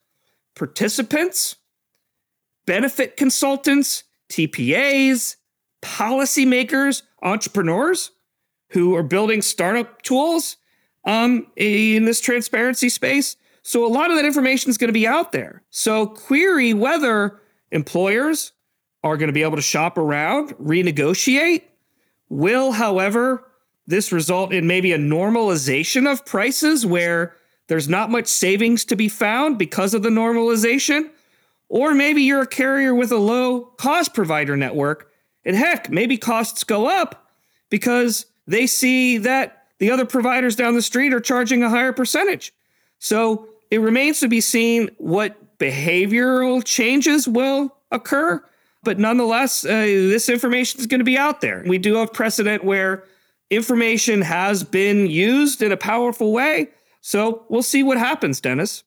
participants, 0.57 1.57
benefit 2.67 3.17
consultants, 3.17 4.03
TPAs, 4.29 5.37
policymakers, 5.83 7.03
entrepreneurs 7.23 8.11
who 8.71 8.97
are 8.97 9.05
building 9.05 9.43
startup 9.43 10.03
tools 10.03 10.57
um, 11.05 11.47
in 11.55 12.05
this 12.05 12.21
transparency 12.21 12.89
space. 12.89 13.37
So 13.63 13.87
a 13.87 13.89
lot 13.89 14.11
of 14.11 14.17
that 14.17 14.25
information 14.25 14.71
is 14.71 14.79
going 14.79 14.89
to 14.89 14.93
be 14.93 15.07
out 15.07 15.33
there. 15.33 15.63
So 15.71 16.07
query 16.07 16.75
whether 16.75 17.41
employers 17.71 18.53
are 19.05 19.17
going 19.17 19.29
to 19.29 19.33
be 19.33 19.43
able 19.43 19.57
to 19.57 19.63
shop 19.63 19.99
around, 19.99 20.51
renegotiate. 20.57 21.63
Will, 22.29 22.73
however, 22.73 23.49
this 23.87 24.11
result 24.11 24.53
in 24.53 24.67
maybe 24.67 24.93
a 24.93 24.99
normalization 24.99 26.11
of 26.11 26.27
prices 26.27 26.85
where 26.85 27.37
there's 27.69 27.89
not 27.89 28.11
much 28.11 28.27
savings 28.27 28.85
to 28.87 28.97
be 28.97 29.09
found 29.09 29.59
because 29.59 29.95
of 29.95 30.03
the 30.03 30.09
normalization? 30.09 31.11
Or 31.69 31.95
maybe 31.95 32.23
you're 32.23 32.43
a 32.43 32.47
carrier 32.47 32.95
with 32.95 33.11
a 33.11 33.17
low 33.17 33.63
cost 33.77 34.15
provider 34.15 34.57
network, 34.57 35.11
and 35.45 35.57
heck, 35.57 35.91
maybe 35.91 36.17
costs 36.17 36.65
go 36.65 36.89
up 36.89 37.29
because 37.71 38.27
they 38.47 38.67
see 38.67 39.19
that 39.19 39.67
the 39.79 39.91
other 39.91 40.05
providers 40.05 40.57
down 40.57 40.75
the 40.75 40.83
street 40.83 41.13
are 41.13 41.21
charging 41.21 41.63
a 41.63 41.69
higher 41.69 41.93
percentage. 41.93 42.53
So 42.99 43.49
it 43.71 43.79
remains 43.79 44.21
to 44.21 44.29
be 44.29 44.41
seen 44.41 44.91
what 44.99 45.59
behavioral 45.59 46.65
changes 46.65 47.27
will 47.27 47.75
occur. 47.91 48.43
But 48.83 48.99
nonetheless, 48.99 49.65
uh, 49.65 49.69
this 49.69 50.29
information 50.29 50.81
is 50.81 50.87
going 50.87 51.01
to 51.01 51.05
be 51.05 51.19
out 51.19 51.41
there. 51.41 51.65
We 51.67 51.79
do 51.79 51.97
have 51.97 52.13
precedent 52.13 52.63
where 52.63 53.05
information 53.51 54.23
has 54.23 54.63
been 54.63 55.09
used 55.09 55.63
in 55.63 55.73
a 55.73 55.77
powerful 55.77 56.33
way. 56.33 56.69
So 57.07 57.45
we'll 57.49 57.63
see 57.63 57.83
what 57.83 57.99
happens, 57.99 58.41
Dennis. 58.41 58.83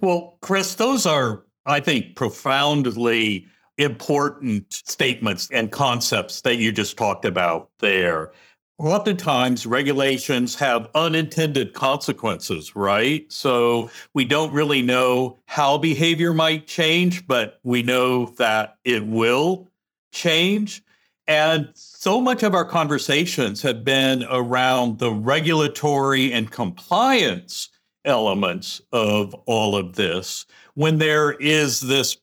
Well, 0.00 0.38
Chris, 0.40 0.74
those 0.74 1.06
are 1.06 1.46
I 1.66 1.80
think, 1.80 2.14
profoundly 2.14 3.46
important 3.76 4.72
statements 4.72 5.50
and 5.52 5.70
concepts 5.70 6.40
that 6.42 6.56
you 6.56 6.72
just 6.72 6.96
talked 6.96 7.24
about 7.24 7.70
there. 7.80 8.32
Oftentimes, 8.78 9.66
regulations 9.66 10.54
have 10.54 10.88
unintended 10.94 11.72
consequences, 11.72 12.76
right? 12.76 13.30
So 13.32 13.90
we 14.14 14.24
don't 14.24 14.52
really 14.52 14.82
know 14.82 15.38
how 15.46 15.76
behavior 15.78 16.32
might 16.32 16.66
change, 16.66 17.26
but 17.26 17.58
we 17.64 17.82
know 17.82 18.26
that 18.36 18.76
it 18.84 19.06
will 19.06 19.68
change. 20.12 20.82
And 21.28 21.70
so 21.74 22.20
much 22.20 22.42
of 22.42 22.54
our 22.54 22.64
conversations 22.64 23.62
have 23.62 23.84
been 23.84 24.24
around 24.30 24.98
the 24.98 25.10
regulatory 25.10 26.32
and 26.32 26.50
compliance 26.50 27.70
elements 28.04 28.80
of 28.92 29.34
all 29.46 29.76
of 29.76 29.96
this 29.96 30.46
when 30.74 30.98
there 30.98 31.32
is 31.32 31.80
this 31.80 32.18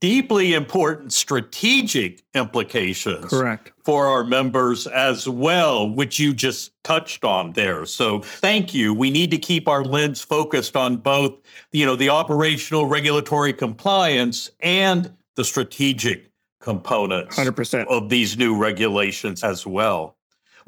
deeply 0.00 0.54
important 0.54 1.12
strategic 1.12 2.22
implications 2.34 3.24
correct. 3.24 3.72
for 3.82 4.06
our 4.06 4.22
members 4.22 4.86
as 4.86 5.28
well 5.28 5.90
which 5.90 6.20
you 6.20 6.32
just 6.32 6.70
touched 6.84 7.24
on 7.24 7.52
there. 7.54 7.84
So 7.84 8.20
thank 8.20 8.72
you. 8.72 8.94
We 8.94 9.10
need 9.10 9.32
to 9.32 9.38
keep 9.38 9.66
our 9.66 9.84
lens 9.84 10.20
focused 10.20 10.76
on 10.76 10.98
both 10.98 11.34
you 11.72 11.84
know 11.84 11.96
the 11.96 12.10
operational 12.10 12.86
regulatory 12.86 13.52
compliance 13.52 14.50
and 14.60 15.12
the 15.34 15.44
strategic 15.44 16.27
components 16.68 17.36
100% 17.36 17.86
of 17.86 18.08
these 18.08 18.36
new 18.36 18.56
regulations 18.56 19.42
as 19.42 19.66
well 19.66 20.18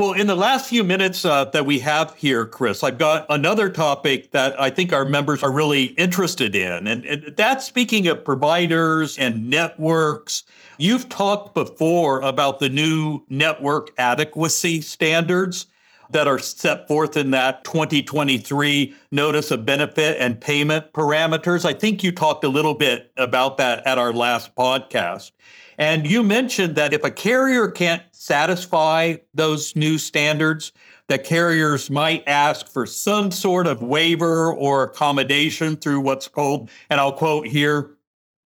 well, 0.01 0.13
in 0.15 0.29
the 0.29 0.35
last 0.35 0.67
few 0.67 0.83
minutes 0.83 1.27
uh, 1.27 1.45
that 1.47 1.67
we 1.67 1.79
have 1.81 2.15
here, 2.15 2.47
Chris, 2.47 2.83
I've 2.83 2.97
got 2.97 3.27
another 3.29 3.69
topic 3.69 4.31
that 4.31 4.59
I 4.59 4.71
think 4.71 4.95
our 4.95 5.05
members 5.05 5.43
are 5.43 5.53
really 5.53 5.85
interested 5.99 6.57
in. 6.57 6.87
And, 6.87 7.05
and 7.05 7.35
that's 7.37 7.67
speaking 7.67 8.07
of 8.07 8.25
providers 8.25 9.19
and 9.19 9.51
networks. 9.51 10.45
You've 10.79 11.11
talked 11.11 11.53
before 11.53 12.23
about 12.23 12.61
the 12.61 12.71
new 12.71 13.21
network 13.29 13.91
adequacy 13.99 14.81
standards 14.81 15.67
that 16.09 16.27
are 16.27 16.39
set 16.39 16.89
forth 16.89 17.19
in 17.19 17.33
that 17.33 17.63
2023 17.65 18.95
notice 19.11 19.51
of 19.51 19.67
benefit 19.67 20.17
and 20.19 20.41
payment 20.41 20.95
parameters. 20.95 21.67
I 21.67 21.75
think 21.75 22.03
you 22.03 22.11
talked 22.11 22.43
a 22.45 22.49
little 22.49 22.75
bit 22.75 23.13
about 23.19 23.59
that 23.59 23.87
at 23.87 23.99
our 23.99 24.15
last 24.15 24.57
podcast. 24.57 25.33
And 25.81 26.07
you 26.07 26.23
mentioned 26.23 26.77
that 26.77 26.93
if 26.93 27.05
a 27.05 27.11
carrier 27.11 27.67
can't 27.67 28.03
satisfy 28.13 29.17
those 29.33 29.75
new 29.75 29.97
standards, 29.97 30.73
that 31.09 31.25
carriers 31.25 31.89
might 31.89 32.23
ask 32.29 32.69
for 32.69 32.85
some 32.85 33.31
sort 33.31 33.67
of 33.67 33.83
waiver 33.83 34.53
or 34.53 34.85
accommodation 34.85 35.77
through 35.77 36.01
what's 36.01 36.29
called, 36.29 36.69
and 36.91 37.01
I'll 37.01 37.15
quote 37.15 37.47
here, 37.47 37.97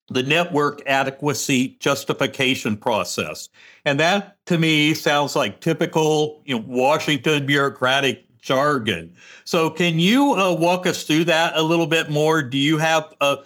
the 0.09 0.23
network 0.23 0.81
adequacy 0.87 1.77
justification 1.81 2.77
process. 2.77 3.49
And 3.85 3.99
that 3.99 4.39
to 4.47 4.57
me 4.57 4.95
sounds 4.95 5.35
like 5.35 5.61
typical 5.61 6.41
you 6.45 6.57
know, 6.57 6.65
Washington 6.67 7.47
bureaucratic 7.47 8.25
jargon. 8.41 9.13
So, 9.45 9.71
can 9.71 9.99
you 9.99 10.35
uh, 10.35 10.55
walk 10.55 10.87
us 10.87 11.03
through 11.03 11.25
that 11.25 11.57
a 11.57 11.63
little 11.63 11.87
bit 11.87 12.11
more? 12.11 12.43
Do 12.43 12.59
you 12.59 12.79
have 12.79 13.13
uh, 13.21 13.37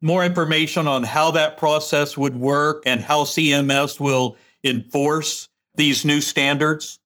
more 0.00 0.24
information 0.24 0.86
on 0.88 1.04
how 1.04 1.30
that 1.32 1.56
process 1.56 2.16
would 2.16 2.36
work 2.36 2.82
and 2.86 3.00
how 3.00 3.24
CMS 3.24 4.00
will 4.00 4.36
enforce 4.64 5.48
these 5.74 6.04
new 6.04 6.20
standards? 6.20 6.98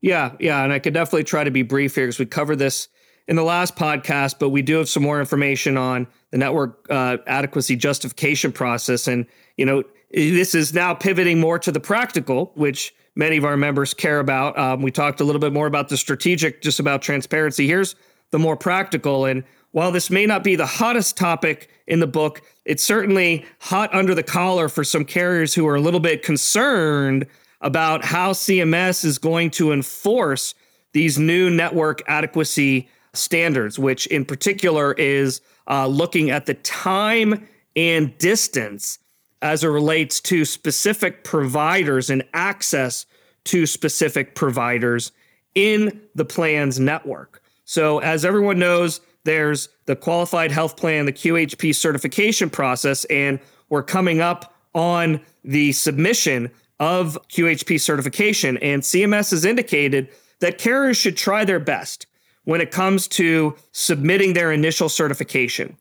Yeah, 0.00 0.32
yeah. 0.38 0.62
And 0.62 0.72
I 0.72 0.78
could 0.78 0.94
definitely 0.94 1.24
try 1.24 1.44
to 1.44 1.50
be 1.50 1.62
brief 1.62 1.94
here 1.94 2.04
because 2.04 2.18
we 2.18 2.26
covered 2.26 2.56
this 2.56 2.88
in 3.28 3.36
the 3.36 3.42
last 3.42 3.74
podcast, 3.76 4.38
but 4.38 4.50
we 4.50 4.62
do 4.62 4.76
have 4.76 4.88
some 4.88 5.02
more 5.02 5.18
information 5.18 5.76
on 5.76 6.06
the 6.30 6.38
network 6.38 6.86
uh, 6.90 7.16
adequacy 7.26 7.76
justification 7.76 8.52
process. 8.52 9.08
And, 9.08 9.26
you 9.56 9.66
know, 9.66 9.82
this 10.12 10.54
is 10.54 10.72
now 10.72 10.94
pivoting 10.94 11.40
more 11.40 11.58
to 11.58 11.72
the 11.72 11.80
practical, 11.80 12.52
which 12.54 12.94
many 13.16 13.36
of 13.36 13.44
our 13.44 13.56
members 13.56 13.94
care 13.94 14.20
about. 14.20 14.56
Um, 14.56 14.82
we 14.82 14.90
talked 14.92 15.20
a 15.20 15.24
little 15.24 15.40
bit 15.40 15.52
more 15.52 15.66
about 15.66 15.88
the 15.88 15.96
strategic, 15.96 16.62
just 16.62 16.78
about 16.78 17.02
transparency. 17.02 17.66
Here's 17.66 17.96
the 18.30 18.38
more 18.38 18.56
practical. 18.56 19.24
And 19.24 19.42
while 19.72 19.92
this 19.92 20.10
may 20.10 20.26
not 20.26 20.42
be 20.42 20.56
the 20.56 20.66
hottest 20.66 21.16
topic 21.16 21.68
in 21.86 22.00
the 22.00 22.06
book, 22.06 22.42
it's 22.64 22.82
certainly 22.82 23.44
hot 23.60 23.94
under 23.94 24.14
the 24.14 24.22
collar 24.22 24.68
for 24.68 24.84
some 24.84 25.04
carriers 25.04 25.54
who 25.54 25.66
are 25.66 25.76
a 25.76 25.80
little 25.80 26.00
bit 26.00 26.22
concerned 26.22 27.26
about 27.60 28.04
how 28.04 28.32
CMS 28.32 29.04
is 29.04 29.18
going 29.18 29.50
to 29.50 29.72
enforce 29.72 30.54
these 30.92 31.18
new 31.18 31.50
network 31.50 32.02
adequacy 32.08 32.88
standards, 33.12 33.78
which 33.78 34.06
in 34.06 34.24
particular 34.24 34.92
is 34.94 35.40
uh, 35.68 35.86
looking 35.86 36.30
at 36.30 36.46
the 36.46 36.54
time 36.54 37.46
and 37.74 38.16
distance 38.18 38.98
as 39.42 39.62
it 39.62 39.68
relates 39.68 40.20
to 40.20 40.44
specific 40.44 41.24
providers 41.24 42.08
and 42.10 42.24
access 42.32 43.06
to 43.44 43.66
specific 43.66 44.34
providers 44.34 45.12
in 45.54 46.00
the 46.14 46.24
plan's 46.24 46.80
network. 46.80 47.42
So, 47.64 47.98
as 47.98 48.24
everyone 48.24 48.58
knows, 48.58 49.00
there's 49.26 49.68
the 49.84 49.96
qualified 49.96 50.50
health 50.50 50.76
plan, 50.76 51.04
the 51.04 51.12
QHP 51.12 51.74
certification 51.74 52.48
process, 52.48 53.04
and 53.06 53.38
we're 53.68 53.82
coming 53.82 54.20
up 54.20 54.54
on 54.74 55.20
the 55.44 55.72
submission 55.72 56.50
of 56.80 57.18
QHP 57.28 57.80
certification. 57.80 58.56
And 58.58 58.82
CMS 58.82 59.32
has 59.32 59.44
indicated 59.44 60.08
that 60.40 60.58
carriers 60.58 60.96
should 60.96 61.16
try 61.16 61.44
their 61.44 61.58
best 61.58 62.06
when 62.44 62.60
it 62.60 62.70
comes 62.70 63.08
to 63.08 63.56
submitting 63.72 64.32
their 64.32 64.52
initial 64.52 64.88
certification. 64.88 65.76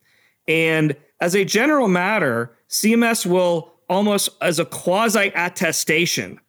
And 0.48 0.96
as 1.22 1.36
a 1.36 1.46
general 1.46 1.88
matter, 1.88 2.52
CMS 2.70 3.26
will 3.26 3.72
almost 3.88 4.30
as 4.42 4.58
a 4.58 4.66
quasi 4.66 5.32
attestation 5.36 6.40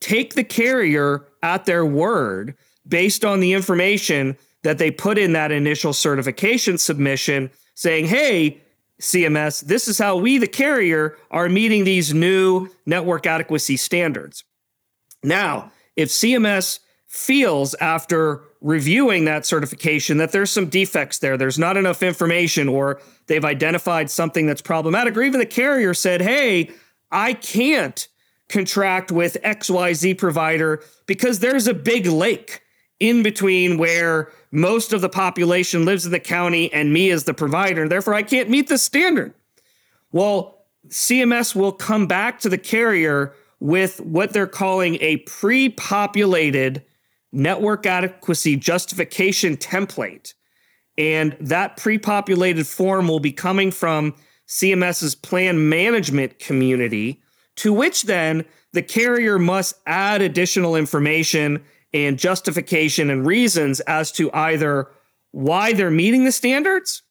take 0.00 0.34
the 0.34 0.44
carrier 0.44 1.26
at 1.42 1.64
their 1.64 1.86
word 1.86 2.54
based 2.86 3.24
on 3.24 3.40
the 3.40 3.54
information 3.54 4.36
that 4.66 4.78
they 4.78 4.90
put 4.90 5.16
in 5.16 5.32
that 5.32 5.52
initial 5.52 5.92
certification 5.92 6.76
submission 6.76 7.48
saying, 7.76 8.04
hey, 8.06 8.60
CMS, 9.00 9.64
this 9.64 9.86
is 9.86 9.96
how 9.96 10.16
we, 10.16 10.38
the 10.38 10.48
carrier, 10.48 11.16
are 11.30 11.48
meeting 11.48 11.84
these 11.84 12.12
new 12.12 12.68
network 12.84 13.26
adequacy 13.28 13.76
standards. 13.76 14.42
Now, 15.22 15.70
if 15.94 16.08
CMS 16.08 16.80
feels 17.06 17.74
after 17.74 18.42
reviewing 18.60 19.24
that 19.26 19.46
certification 19.46 20.16
that 20.16 20.32
there's 20.32 20.50
some 20.50 20.66
defects 20.66 21.20
there, 21.20 21.36
there's 21.36 21.60
not 21.60 21.76
enough 21.76 22.02
information, 22.02 22.68
or 22.68 23.00
they've 23.28 23.44
identified 23.44 24.10
something 24.10 24.46
that's 24.46 24.62
problematic, 24.62 25.16
or 25.16 25.22
even 25.22 25.38
the 25.38 25.46
carrier 25.46 25.94
said, 25.94 26.20
hey, 26.20 26.72
I 27.12 27.34
can't 27.34 28.08
contract 28.48 29.12
with 29.12 29.36
XYZ 29.44 30.18
provider 30.18 30.82
because 31.06 31.38
there's 31.38 31.68
a 31.68 31.74
big 31.74 32.06
lake 32.06 32.62
in 33.00 33.22
between 33.22 33.78
where 33.78 34.30
most 34.50 34.92
of 34.92 35.00
the 35.00 35.08
population 35.08 35.84
lives 35.84 36.06
in 36.06 36.12
the 36.12 36.20
county 36.20 36.72
and 36.72 36.92
me 36.92 37.10
as 37.10 37.24
the 37.24 37.34
provider. 37.34 37.88
Therefore, 37.88 38.14
I 38.14 38.22
can't 38.22 38.48
meet 38.48 38.68
the 38.68 38.78
standard. 38.78 39.34
Well, 40.12 40.64
CMS 40.88 41.54
will 41.54 41.72
come 41.72 42.06
back 42.06 42.40
to 42.40 42.48
the 42.48 42.58
carrier 42.58 43.34
with 43.60 44.00
what 44.00 44.32
they're 44.32 44.46
calling 44.46 44.96
a 45.00 45.18
pre 45.18 45.68
populated 45.68 46.84
network 47.32 47.86
adequacy 47.86 48.56
justification 48.56 49.56
template. 49.56 50.34
And 50.96 51.36
that 51.40 51.76
pre 51.76 51.98
populated 51.98 52.66
form 52.66 53.08
will 53.08 53.20
be 53.20 53.32
coming 53.32 53.70
from 53.70 54.14
CMS's 54.48 55.14
plan 55.14 55.68
management 55.68 56.38
community, 56.38 57.20
to 57.56 57.72
which 57.72 58.04
then 58.04 58.44
the 58.72 58.82
carrier 58.82 59.38
must 59.38 59.74
add 59.86 60.22
additional 60.22 60.76
information 60.76 61.64
and 61.92 62.18
justification 62.18 63.10
and 63.10 63.26
reasons 63.26 63.80
as 63.80 64.12
to 64.12 64.32
either 64.32 64.88
why 65.30 65.72
they're 65.72 65.90
meeting 65.90 66.24
the 66.24 66.32
standards 66.32 67.02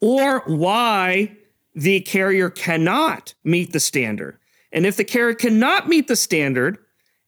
or 0.00 0.40
why 0.46 1.36
the 1.74 2.00
carrier 2.00 2.50
cannot 2.50 3.34
meet 3.44 3.72
the 3.72 3.80
standard. 3.80 4.38
And 4.72 4.86
if 4.86 4.96
the 4.96 5.04
carrier 5.04 5.34
cannot 5.34 5.88
meet 5.88 6.08
the 6.08 6.16
standard 6.16 6.78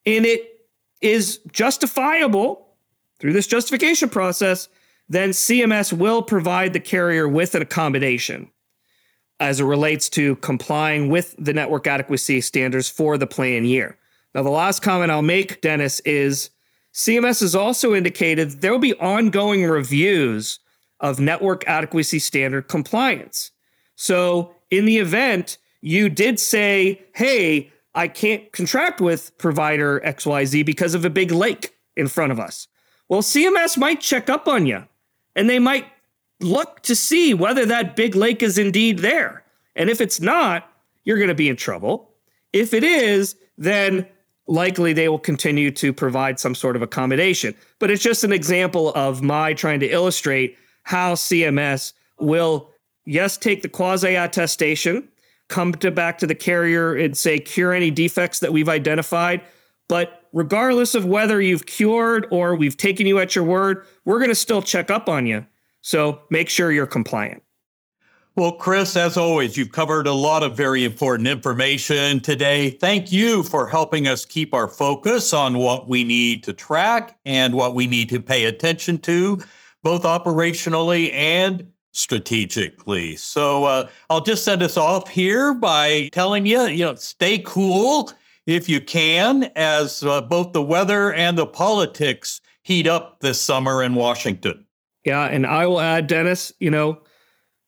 and 0.07 0.25
it 0.27 0.67
is 1.01 1.39
justifiable 1.53 2.69
through 3.19 3.33
this 3.33 3.47
justification 3.47 4.09
process, 4.09 4.69
then 5.09 5.31
CMS 5.31 5.93
will 5.93 6.23
provide 6.23 6.73
the 6.73 6.81
carrier 6.81 7.29
with 7.29 7.55
an 7.55 7.63
accommodation 7.63 8.51
as 9.41 9.61
it 9.61 9.65
relates 9.65 10.09
to 10.09 10.37
complying 10.37 11.09
with 11.09 11.35
the 11.39 11.53
network 11.53 11.87
adequacy 11.87 12.41
standards 12.41 12.89
for 12.89 13.19
the 13.19 13.27
plan 13.27 13.65
year. 13.65 13.99
Now, 14.35 14.43
the 14.43 14.51
last 14.51 14.83
comment 14.83 15.11
I'll 15.11 15.21
make, 15.21 15.61
Dennis, 15.61 16.01
is 16.01 16.51
CMS 16.93 17.41
has 17.41 17.55
also 17.55 17.95
indicated 17.95 18.61
there 18.61 18.73
will 18.73 18.79
be 18.79 18.95
ongoing 18.95 19.65
reviews 19.65 20.59
of 21.01 21.19
network 21.19 21.67
adequacy 21.67 22.19
standard 22.19 22.69
compliance. 22.69 23.51
So, 23.97 24.55
in 24.71 24.85
the 24.85 24.99
event 24.99 25.59
you 25.83 26.09
did 26.09 26.39
say, 26.41 27.03
hey, 27.15 27.71
I 27.95 28.09
can't 28.09 28.51
contract 28.53 29.01
with 29.01 29.37
provider 29.37 30.01
XYZ 30.01 30.65
because 30.65 30.95
of 30.95 31.05
a 31.05 31.11
big 31.11 31.31
lake 31.31 31.75
in 31.97 32.09
front 32.09 32.33
of 32.33 32.41
us. 32.41 32.69
Well, 33.09 33.21
CMS 33.21 33.77
might 33.77 34.01
check 34.01 34.31
up 34.31 34.49
on 34.49 34.65
you 34.65 34.87
and 35.37 35.51
they 35.51 35.59
might 35.59 35.87
look 36.41 36.81
to 36.83 36.97
see 36.97 37.35
whether 37.35 37.67
that 37.67 37.97
big 37.97 38.15
lake 38.15 38.43
is 38.43 38.57
indeed 38.57 39.01
there. 39.01 39.45
And 39.77 39.91
if 39.91 40.01
it's 40.01 40.21
not, 40.21 40.71
you're 41.05 41.19
going 41.19 41.29
to 41.29 41.35
be 41.35 41.49
in 41.49 41.57
trouble. 41.57 42.11
If 42.53 42.73
it 42.73 42.85
is, 42.85 43.37
then 43.59 44.07
likely 44.47 44.93
they 44.93 45.09
will 45.09 45.19
continue 45.19 45.71
to 45.71 45.93
provide 45.93 46.39
some 46.39 46.55
sort 46.55 46.77
of 46.77 46.83
accommodation. 46.83 47.55
But 47.79 47.91
it's 47.91 48.03
just 48.03 48.25
an 48.25 48.33
example 48.33 48.93
of 48.95 49.23
my 49.23 49.55
trying 49.55 49.81
to 49.81 49.89
illustrate 49.89 50.57
how 50.85 51.15
CMS 51.15 51.93
will, 52.19 52.71
yes, 53.05 53.37
take 53.37 53.63
the 53.63 53.69
quasi 53.69 54.15
attestation, 54.15 55.09
come 55.49 55.73
to 55.73 55.91
back 55.91 56.19
to 56.19 56.27
the 56.27 56.35
carrier 56.35 56.95
and 56.95 57.17
say, 57.17 57.39
cure 57.39 57.73
any 57.73 57.91
defects 57.91 58.41
that 58.41 58.53
we've 58.53 58.69
identified. 58.69 59.43
But 59.89 60.23
regardless 60.33 60.95
of 60.95 61.05
whether 61.05 61.41
you've 61.41 61.67
cured 61.67 62.27
or 62.31 62.55
we've 62.57 62.77
taken 62.77 63.07
you 63.07 63.19
at 63.19 63.35
your 63.35 63.45
word, 63.45 63.85
we're 64.05 64.19
going 64.19 64.31
to 64.31 64.35
still 64.35 64.63
check 64.63 64.91
up 64.91 65.09
on 65.09 65.27
you. 65.27 65.47
So 65.83 66.23
make 66.31 66.49
sure 66.49 66.73
you're 66.73 66.87
compliant. 66.87 67.43
Well, 68.35 68.53
Chris, 68.53 68.97
as 68.97 69.19
always, 69.19 69.59
you've 69.59 69.73
covered 69.73 70.07
a 70.07 70.13
lot 70.13 70.43
of 70.43 70.57
very 70.57 70.85
important 70.85 71.29
information 71.29 72.19
today. 72.21 72.71
Thank 72.71 73.13
you 73.13 73.43
for 73.43 73.69
helping 73.69 74.09
us 74.09 74.25
keep 74.25 74.55
our 74.55 74.69
focus 74.69 75.35
on 75.35 75.59
what 75.59 75.87
we 75.87 76.03
need 76.03 76.43
to 76.45 76.55
track 76.55 77.19
and 77.27 77.55
what 77.55 77.75
we 77.75 77.87
need 77.87 78.09
to 78.09 78.21
pay 78.21 78.47
attention 78.47 78.97
to, 79.01 79.39
both 79.83 80.05
operationally 80.05 81.13
and 81.13 81.71
strategically. 81.91 83.17
So 83.17 83.65
uh, 83.65 83.89
I'll 84.09 84.23
just 84.23 84.45
send 84.45 84.63
us 84.63 84.79
off 84.79 85.11
here 85.11 85.53
by 85.53 86.09
telling 86.13 86.47
you, 86.47 86.63
you 86.63 86.87
know, 86.87 86.95
stay 86.95 87.39
cool 87.41 88.11
if 88.47 88.67
you 88.67 88.81
can, 88.81 89.51
as 89.57 90.03
uh, 90.05 90.23
both 90.23 90.55
the 90.55 90.63
weather 90.63 91.13
and 91.13 91.37
the 91.37 91.47
politics 91.47 92.41
heat 92.63 92.87
up 92.87 93.21
this 93.21 93.39
summer 93.39 93.83
in 93.83 93.95
Washington. 93.95 94.65
Yeah, 95.05 95.27
and 95.27 95.47
I 95.47 95.67
will 95.67 95.81
add, 95.81 96.07
Dennis, 96.07 96.51
you 96.61 96.71
know, 96.71 97.03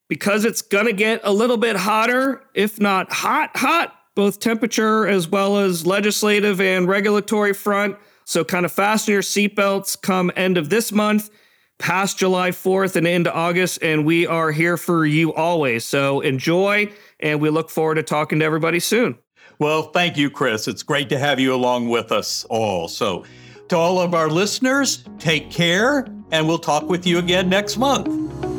because 0.08 0.44
it's 0.44 0.62
going 0.62 0.86
to 0.86 0.92
get 0.92 1.20
a 1.24 1.32
little 1.32 1.56
bit 1.56 1.76
hotter, 1.76 2.42
if 2.54 2.80
not 2.80 3.12
hot, 3.12 3.56
hot, 3.56 3.94
both 4.14 4.40
temperature 4.40 5.06
as 5.06 5.28
well 5.28 5.58
as 5.58 5.86
legislative 5.86 6.60
and 6.60 6.88
regulatory 6.88 7.52
front. 7.52 7.96
So, 8.24 8.44
kind 8.44 8.64
of 8.64 8.72
fasten 8.72 9.12
your 9.12 9.22
seatbelts 9.22 10.00
come 10.00 10.30
end 10.34 10.56
of 10.56 10.70
this 10.70 10.92
month, 10.92 11.30
past 11.78 12.18
July 12.18 12.50
4th 12.50 12.96
and 12.96 13.06
into 13.06 13.32
August. 13.32 13.82
And 13.82 14.06
we 14.06 14.26
are 14.26 14.50
here 14.50 14.76
for 14.76 15.04
you 15.04 15.34
always. 15.34 15.84
So, 15.84 16.20
enjoy. 16.20 16.90
And 17.20 17.40
we 17.40 17.50
look 17.50 17.70
forward 17.70 17.96
to 17.96 18.02
talking 18.02 18.38
to 18.38 18.44
everybody 18.44 18.80
soon. 18.80 19.18
Well, 19.58 19.84
thank 19.84 20.16
you, 20.16 20.30
Chris. 20.30 20.66
It's 20.68 20.82
great 20.82 21.08
to 21.10 21.18
have 21.18 21.38
you 21.38 21.54
along 21.54 21.88
with 21.90 22.12
us 22.12 22.44
all. 22.48 22.88
So, 22.88 23.24
to 23.68 23.76
all 23.76 24.00
of 24.00 24.14
our 24.14 24.28
listeners, 24.28 25.04
take 25.18 25.50
care, 25.50 26.06
and 26.30 26.46
we'll 26.46 26.58
talk 26.58 26.88
with 26.88 27.06
you 27.06 27.18
again 27.18 27.48
next 27.48 27.76
month. 27.76 28.53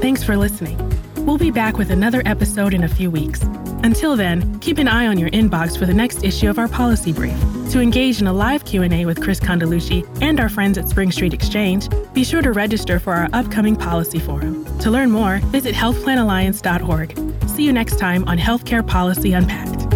Thanks 0.00 0.22
for 0.22 0.36
listening. 0.36 0.78
We'll 1.26 1.38
be 1.38 1.50
back 1.50 1.76
with 1.76 1.90
another 1.90 2.22
episode 2.24 2.72
in 2.72 2.84
a 2.84 2.88
few 2.88 3.10
weeks. 3.10 3.42
Until 3.82 4.14
then, 4.14 4.58
keep 4.60 4.78
an 4.78 4.86
eye 4.86 5.08
on 5.08 5.18
your 5.18 5.28
inbox 5.30 5.76
for 5.76 5.86
the 5.86 5.94
next 5.94 6.22
issue 6.22 6.48
of 6.48 6.56
our 6.56 6.68
policy 6.68 7.12
brief. 7.12 7.36
To 7.72 7.80
engage 7.80 8.20
in 8.20 8.28
a 8.28 8.32
live 8.32 8.64
Q&A 8.64 9.04
with 9.04 9.20
Chris 9.20 9.40
Condeluci 9.40 10.06
and 10.22 10.38
our 10.38 10.48
friends 10.48 10.78
at 10.78 10.88
Spring 10.88 11.10
Street 11.10 11.34
Exchange, 11.34 11.88
be 12.14 12.22
sure 12.22 12.42
to 12.42 12.52
register 12.52 13.00
for 13.00 13.12
our 13.12 13.28
upcoming 13.32 13.74
policy 13.74 14.20
forum. 14.20 14.64
To 14.78 14.90
learn 14.90 15.10
more, 15.10 15.38
visit 15.46 15.74
healthplanalliance.org. 15.74 17.48
See 17.48 17.64
you 17.64 17.72
next 17.72 17.98
time 17.98 18.22
on 18.28 18.38
Healthcare 18.38 18.86
Policy 18.86 19.32
Unpacked. 19.32 19.87